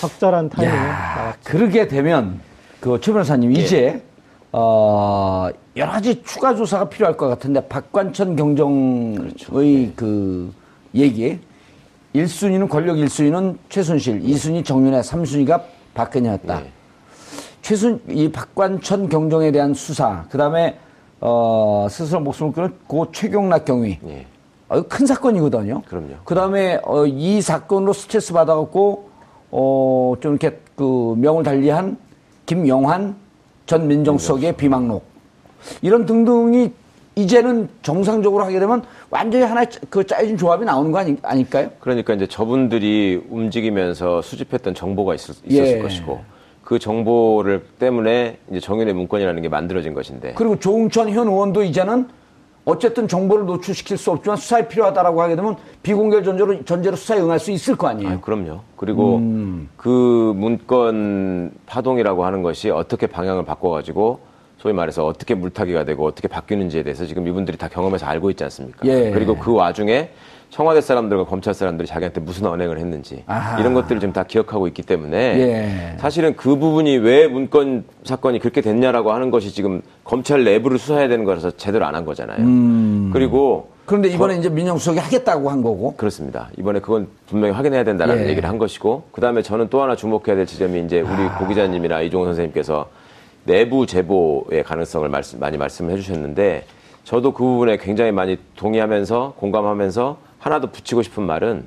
[0.00, 1.38] 적절한 타이밍에 야, 나왔죠.
[1.44, 2.40] 그러게 되면
[2.80, 4.02] 그 최 변호사님 이제
[4.50, 10.52] 어 여러 가지 추가 조사가 필요할 것 같은데 박관천 경정의 그
[10.94, 11.38] 얘기
[12.14, 15.62] 1순위는 권력 1순위는 최순실, 2순위 정윤회, 3순위가
[15.94, 16.60] 박근혜였다.
[16.60, 16.70] 예.
[17.62, 20.76] 최순 이 박관천 경정에 대한 수사, 그다음에
[21.24, 23.98] 어 스스로 목숨을 끊은 고 최경락 경위.
[24.08, 24.26] 예.
[24.68, 25.82] 어, 큰 사건이거든요.
[25.86, 26.14] 그럼요.
[26.24, 29.08] 그 다음에 어, 이 사건으로 스트레스 받아갖고
[29.52, 31.96] 어, 좀 이렇게 그 명을 달리한
[32.46, 33.14] 김영환
[33.66, 35.04] 전 민정수석의 비망록
[35.80, 36.72] 이런 등등이
[37.14, 41.68] 이제는 정상적으로 하게 되면 완전히 하나의 짜- 그 짜여진 조합이 나오는 거 아니, 아닐까요?
[41.78, 45.82] 그러니까 이제 저분들이 움직이면서 수집했던 정보가 있을, 있었을 예.
[45.82, 46.20] 것이고
[46.72, 52.08] 그 정보를 때문에 이제 정윤의 문건이라는 게 만들어진 것인데 그리고 조응천 현 의원도 이제는
[52.64, 57.50] 어쨌든 정보를 노출시킬 수 없지만 수사에 필요하다라고 하게 되면 비공개 전제로, 전제로 수사에 응할 수
[57.50, 58.12] 있을 거 아니에요.
[58.12, 58.60] 아, 그럼요.
[58.76, 59.68] 그리고 음.
[59.76, 64.20] 그 문건 파동이라고 하는 것이 어떻게 방향을 바꿔가지고
[64.56, 68.88] 소위 말해서 어떻게 물타기가 되고 어떻게 바뀌는지에 대해서 지금 이분들이 다 경험해서 알고 있지 않습니까?
[68.88, 69.10] 예.
[69.10, 70.08] 그리고 그 와중에
[70.52, 73.58] 청와대 사람들과 검찰 사람들이 자기한테 무슨 언행을 했는지 아하.
[73.58, 75.96] 이런 것들을 지금 다 기억하고 있기 때문에 예.
[75.98, 81.24] 사실은 그 부분이 왜 문건 사건이 그렇게 됐냐라고 하는 것이 지금 검찰 내부를 수사해야 되는
[81.24, 82.38] 거라서 제대로 안 한 거잖아요.
[82.40, 83.10] 음.
[83.14, 85.94] 그리고 그런데 이번에 이제 민정수석이 하겠다고 한 거고.
[85.96, 86.48] 그렇습니다.
[86.58, 88.28] 이번에 그건 분명히 확인해야 된다라는 예.
[88.30, 92.00] 얘기를 한 것이고, 그 다음에 저는 또 하나 주목해야 될 지점이 이제 우리 고 기자님이나
[92.02, 92.88] 이종호 선생님께서
[93.44, 96.64] 내부 제보의 가능성을 말씀, 많이 말씀을 해주셨는데,
[97.04, 101.66] 저도 그 부분에 굉장히 많이 동의하면서 공감하면서 하나 더 붙이고 싶은 말은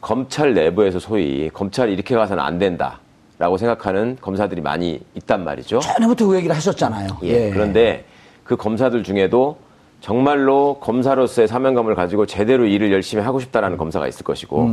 [0.00, 2.98] 검찰 내부에서 소위 검찰이 이렇게 가서는 안 된다
[3.38, 5.78] 라고 생각하는 검사들이 많이 있단 말이죠.
[5.78, 7.08] 전에부터 그 얘기를 하셨잖아요.
[7.22, 7.50] 예.
[7.50, 8.04] 그런데
[8.42, 9.58] 그 검사들 중에도
[10.00, 14.70] 정말로 검사로서의 사명감을 가지고 제대로 일을 열심히 하고 싶다라는 검사가 있을 것이고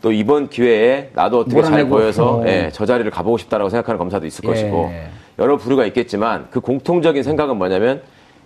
[0.00, 1.88] 또 이번 기회에 나도 어떻게 잘 음.
[1.88, 2.46] 몰아내고, 보여서 어.
[2.46, 4.48] 예, 저 자리를 가보고 싶다라고 생각하는 검사도 있을 예.
[4.48, 4.92] 것이고
[5.40, 8.02] 여러 부류가 있겠지만 그 공통적인 생각은 뭐냐면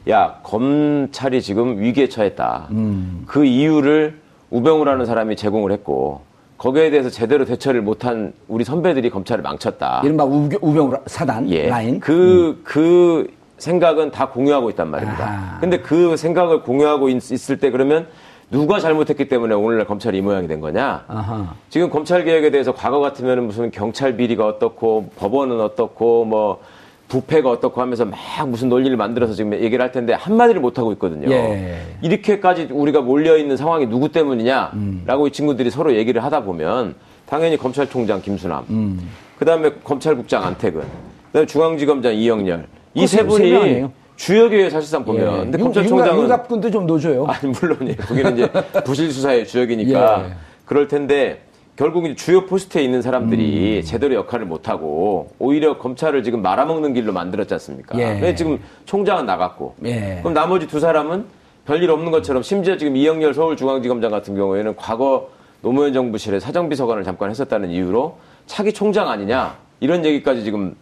[0.09, 2.69] 야 검찰이 지금 위기에 처했다.
[2.71, 3.25] 음.
[3.27, 6.23] 그 이유를 우병우라는 사람이 제공을 했고
[6.59, 10.01] 거기에 대해서 제대로 대처를 못한 우리 선배들이 검찰을 망쳤다.
[10.05, 11.69] 이른바 우병, 우병우 사단 예.
[11.69, 12.01] 라인.
[12.01, 13.27] 그, 그
[13.59, 15.25] 생각은 다 공유하고 있단 말입니다.
[15.25, 15.61] 아하.
[15.61, 18.07] 근데 그 생각을 공유하고 있, 을때 그러면
[18.51, 21.05] 누가 잘못했기 때문에 오늘날 검찰이 이 모양이 된 거냐?
[21.09, 21.55] 아하.
[21.69, 26.61] 지금 검찰 개혁에 대해서 과거 같으면 무슨 경찰 비리가 어떻고 법원은 어떻고 뭐
[27.09, 28.17] 부패가 어떻고 하면서 막
[28.49, 31.31] 무슨 논리를 만들어서 지금 얘기를 할 텐데 한마디를 못 하고 있거든요.
[31.31, 31.79] 예.
[32.03, 35.27] 이렇게까지 우리가 몰려 있는 상황이 누구 때문이냐라고 음.
[35.27, 36.95] 이 친구들이 서로 얘기를 하다 보면
[37.27, 39.09] 당연히 검찰총장 김수남, 음.
[39.39, 43.85] 그 다음에 검찰국장 안태근, 그 다음에 중앙지검장 이영렬 이 그거 세세 분이.
[44.17, 45.35] 주역이에요 사실상 보면.
[45.35, 45.39] 예.
[45.43, 47.27] 근데 윤- 검찰총장은 윤갑- 윤갑군도 좀 넣어줘요.
[47.27, 47.95] 아니 물론 예.
[47.95, 48.49] 거기는 이제
[48.85, 50.33] 부실 수사의 주역이니까 예.
[50.65, 51.43] 그럴 텐데
[51.77, 53.03] 결국 이제 주요 포스트에 있는 음.
[53.03, 57.99] 사람들이 제대로 역할을 못 하고 오히려 검찰을 지금 말아먹는 길로 만들었지 않습니까?
[57.99, 58.15] 예.
[58.15, 60.19] 근데 지금 총장은 나갔고 예.
[60.21, 61.27] 그럼 나머지 두 사람은
[61.67, 65.29] 별일 없는 것처럼 심지어 지금 이영렬 서울중앙지검장 같은 경우에는 과거
[65.61, 68.17] 노무현 정부실에 사정비서관을 잠깐 했었다는 이유로
[68.47, 70.77] 차기 총장 아니냐 이런 얘기까지 지금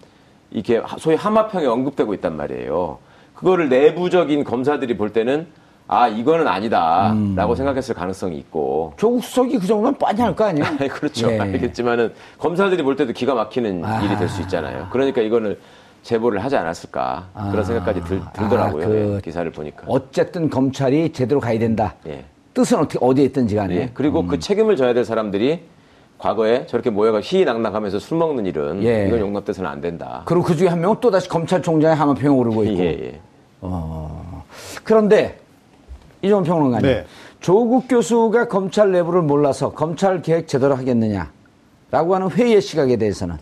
[0.52, 2.98] 이렇게 소위 하마평에 언급되고 있단 말이에요.
[3.34, 5.46] 그거를 내부적인 검사들이 볼 때는
[5.86, 10.64] 아 이거는 아니다라고 생각했을 가능성이 있고 조국 수석이 그 정도면 뻔히 할 거 아니에요?
[10.80, 11.30] 아니, 그렇죠.
[11.30, 11.38] 예.
[11.38, 14.02] 알겠지만은 검사들이 볼 때도 기가 막히는 아.
[14.02, 14.88] 일이 될 수 있잖아요.
[14.90, 15.56] 그러니까 이거는
[16.02, 18.84] 제보를 하지 않았을까 그런 생각까지 들, 들더라고요.
[18.84, 19.84] 아, 그- 예, 기사를 보니까.
[19.86, 21.94] 어쨌든 검찰이 제대로 가야 된다.
[22.06, 22.24] 예.
[22.54, 23.74] 뜻은 어떻게 어디에 있든지 간에.
[23.76, 23.90] 예.
[23.94, 25.62] 그리고 그 책임을 져야 될 사람들이
[26.18, 29.06] 과거에 저렇게 모여가 희낙낙하면서 술 먹는 일은 예.
[29.08, 30.22] 이건 용납돼서는 안 된다.
[30.24, 32.78] 그리고 그 중에 한 명은 또 다시 검찰총장의 하마평에 오르고 있고.
[32.82, 33.20] 예, 예.
[33.60, 34.44] 어.
[34.84, 35.38] 그런데
[36.24, 37.04] 이종원 평론가님, 네.
[37.40, 43.36] 조국 교수가 검찰 내부를 몰라서 검찰 개혁 제대로 하겠느냐라고 하는 회의의 시각에 대해서는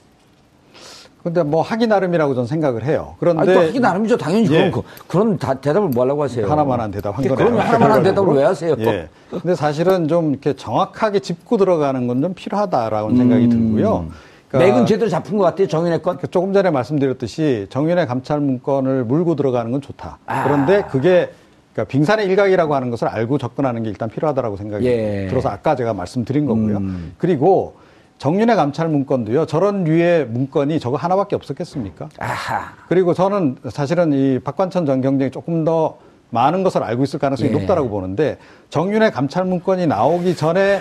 [1.23, 3.15] 근데 뭐 하기 나름이라고 저는 생각을 해요.
[3.21, 4.17] 그런데 아니, 또 하기 나름이죠.
[4.17, 4.57] 당연히 예.
[4.59, 6.51] 그런 거- 그런 다, 대답을 뭐 하려고 하세요?
[6.51, 7.37] 하나만한 대답 한 거네요.
[7.37, 8.75] 그러면 하나만한 대답을 왜 하세요?
[8.81, 9.09] 예.
[9.31, 14.07] 근데 사실은 좀 이렇게 정확하게 짚고 들어가는 건 좀 필요하다라고 생각이 들고요.
[14.49, 15.69] 그러니까 맥은 제대로 잡힌 것 같아요.
[15.69, 16.19] 정윤의 건.
[16.19, 20.19] 그 조금 전에 말씀드렸듯이 정윤의 감찰 문건을 물고 들어가는 건 좋다.
[20.27, 20.43] 아.
[20.45, 21.31] 그런데 그게
[21.73, 25.25] 그러니까 빙산의 일각이라고 하는 것을 알고 접근하는 게 일단 필요하다라고 생각이 예.
[25.25, 25.29] 음.
[25.31, 26.81] 들어서 아까 제가 말씀드린 거고요.
[27.19, 27.77] 그리고
[28.19, 29.47] 정윤의 감찰 문건도요.
[29.47, 32.09] 저런 류의 문건이 저거 하나밖에 없었겠습니까?
[32.19, 32.73] 아하.
[32.89, 35.99] 그리고 저는 사실은 이 박관천 전 경쟁이 조금 더
[36.31, 37.53] 많은 것을 알고 있을 가능성이 예.
[37.53, 38.39] 높다라고 보는데
[38.71, 40.81] 정윤의 감찰 문건이 나오기 전에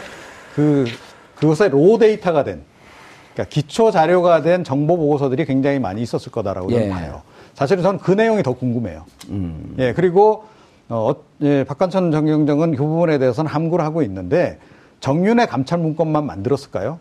[0.55, 0.85] 그
[1.35, 2.61] 그것의 로 데이터가 된
[3.33, 6.89] 그러니까 기초 자료가 된 정보 보고서들이 굉장히 많이 있었을 거다라고 저는 예.
[6.89, 7.23] 봐요.
[7.53, 9.05] 사실은 저는 그 내용이 더 궁금해요.
[9.79, 10.45] 예 그리고
[10.91, 14.59] 어, 예, 박관천 전 경정은 그 부분에 대해서는 함구를 하고 있는데
[14.99, 16.99] 정윤의 감찰 문건만 만들었을까요?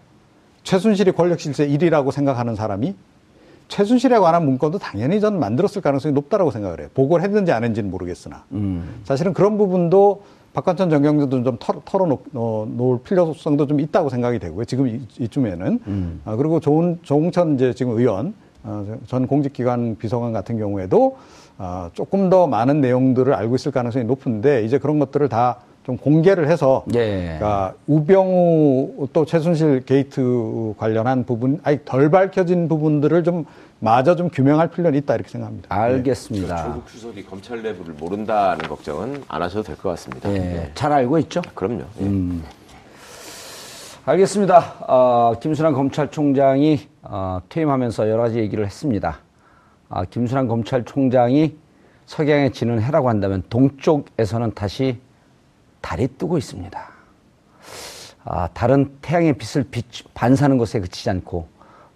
[0.62, 2.94] 최순실이 권력 실세 1위라고 생각하는 사람이
[3.68, 6.88] 최순실에 관한 문건도 당연히 전 만들었을 가능성이 높다라고 생각을 해요.
[6.94, 8.44] 보고를 했는지 안 했는지는 모르겠으나.
[9.04, 10.22] 사실은 그런 부분도
[10.54, 14.64] 박관천 전 경정도 좀 털, 털어 놓을 필요성도 좀 있다고 생각이 되고요.
[14.64, 16.20] 지금 이, 이쯤에는.
[16.24, 18.34] 아, 그리고 조응, 조응천 이제 지금 의원, 어,
[19.06, 21.16] 전 공직기관 비서관 같은 경우에도
[21.58, 26.48] 아, 조금 더 많은 내용들을 알고 있을 가능성이 높은데 이제 그런 것들을 다 좀 공개를
[26.48, 27.36] 해서 예.
[27.38, 33.46] 그러니까 우병우 또 최순실 게이트 관련한 부분 아직 덜 밝혀진 부분들을 좀
[33.78, 35.74] 마저 좀 규명할 필요는 있다 이렇게 생각합니다.
[35.74, 36.64] 알겠습니다.
[36.64, 40.30] 조국 수석이 검찰 내부를 모른다는 걱정은 안 하셔도 될 것 같습니다.
[40.34, 40.70] 예, 네.
[40.74, 41.40] 잘 알고 있죠?
[41.54, 41.80] 그럼요.
[42.00, 42.04] 예.
[42.04, 42.44] 음.
[44.04, 44.74] 알겠습니다.
[44.86, 49.18] 어, 김순환 검찰총장이 어, 퇴임하면서 여러 가지 얘기를 했습니다.
[49.88, 51.56] 아, 김순환 검찰총장이
[52.06, 55.00] 석양에 지는 해라고 한다면 동쪽에서는 다시
[55.80, 56.80] 달이 뜨고 있습니다.
[58.24, 59.84] 아, 다른 태양의 빛을 빛,
[60.14, 61.48] 반사하는 것에 그치지 않고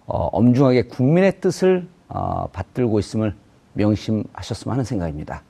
[0.07, 3.35] 어, 엄중하게 국민의 뜻을 어, 받들고 있음을
[3.73, 5.43] 명심하셨으면 하는 생각입니다.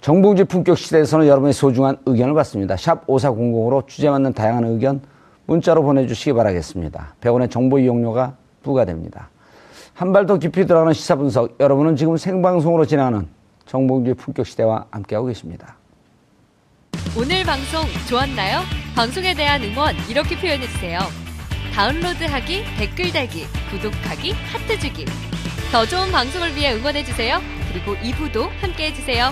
[0.00, 2.76] 정봉주 품격 시대에서는 여러분의 소중한 의견을 받습니다.
[2.76, 5.00] 샵 5400으로 주제 맞는 다양한 의견
[5.46, 7.14] 문자로 보내주시기 바라겠습니다.
[7.20, 9.28] 100원의 정보 이용료가 부과됩니다.
[9.94, 13.28] 한 발 더 깊이 들어가는 시사 분석 여러분은 지금 생방송으로 진행하는
[13.66, 15.76] 정봉주의 품격 시대와 함께하고 계십니다.
[17.16, 18.60] 오늘 방송 좋았나요?
[18.96, 20.98] 방송에 대한 응원 이렇게 표현해주세요.
[21.74, 25.04] 다운로드하기, 댓글 달기, 구독하기, 하트 주기.
[25.70, 27.40] 더 좋은 방송을 위해 응원해주세요.
[27.72, 29.30] 그리고 2부도 함께 해주세요.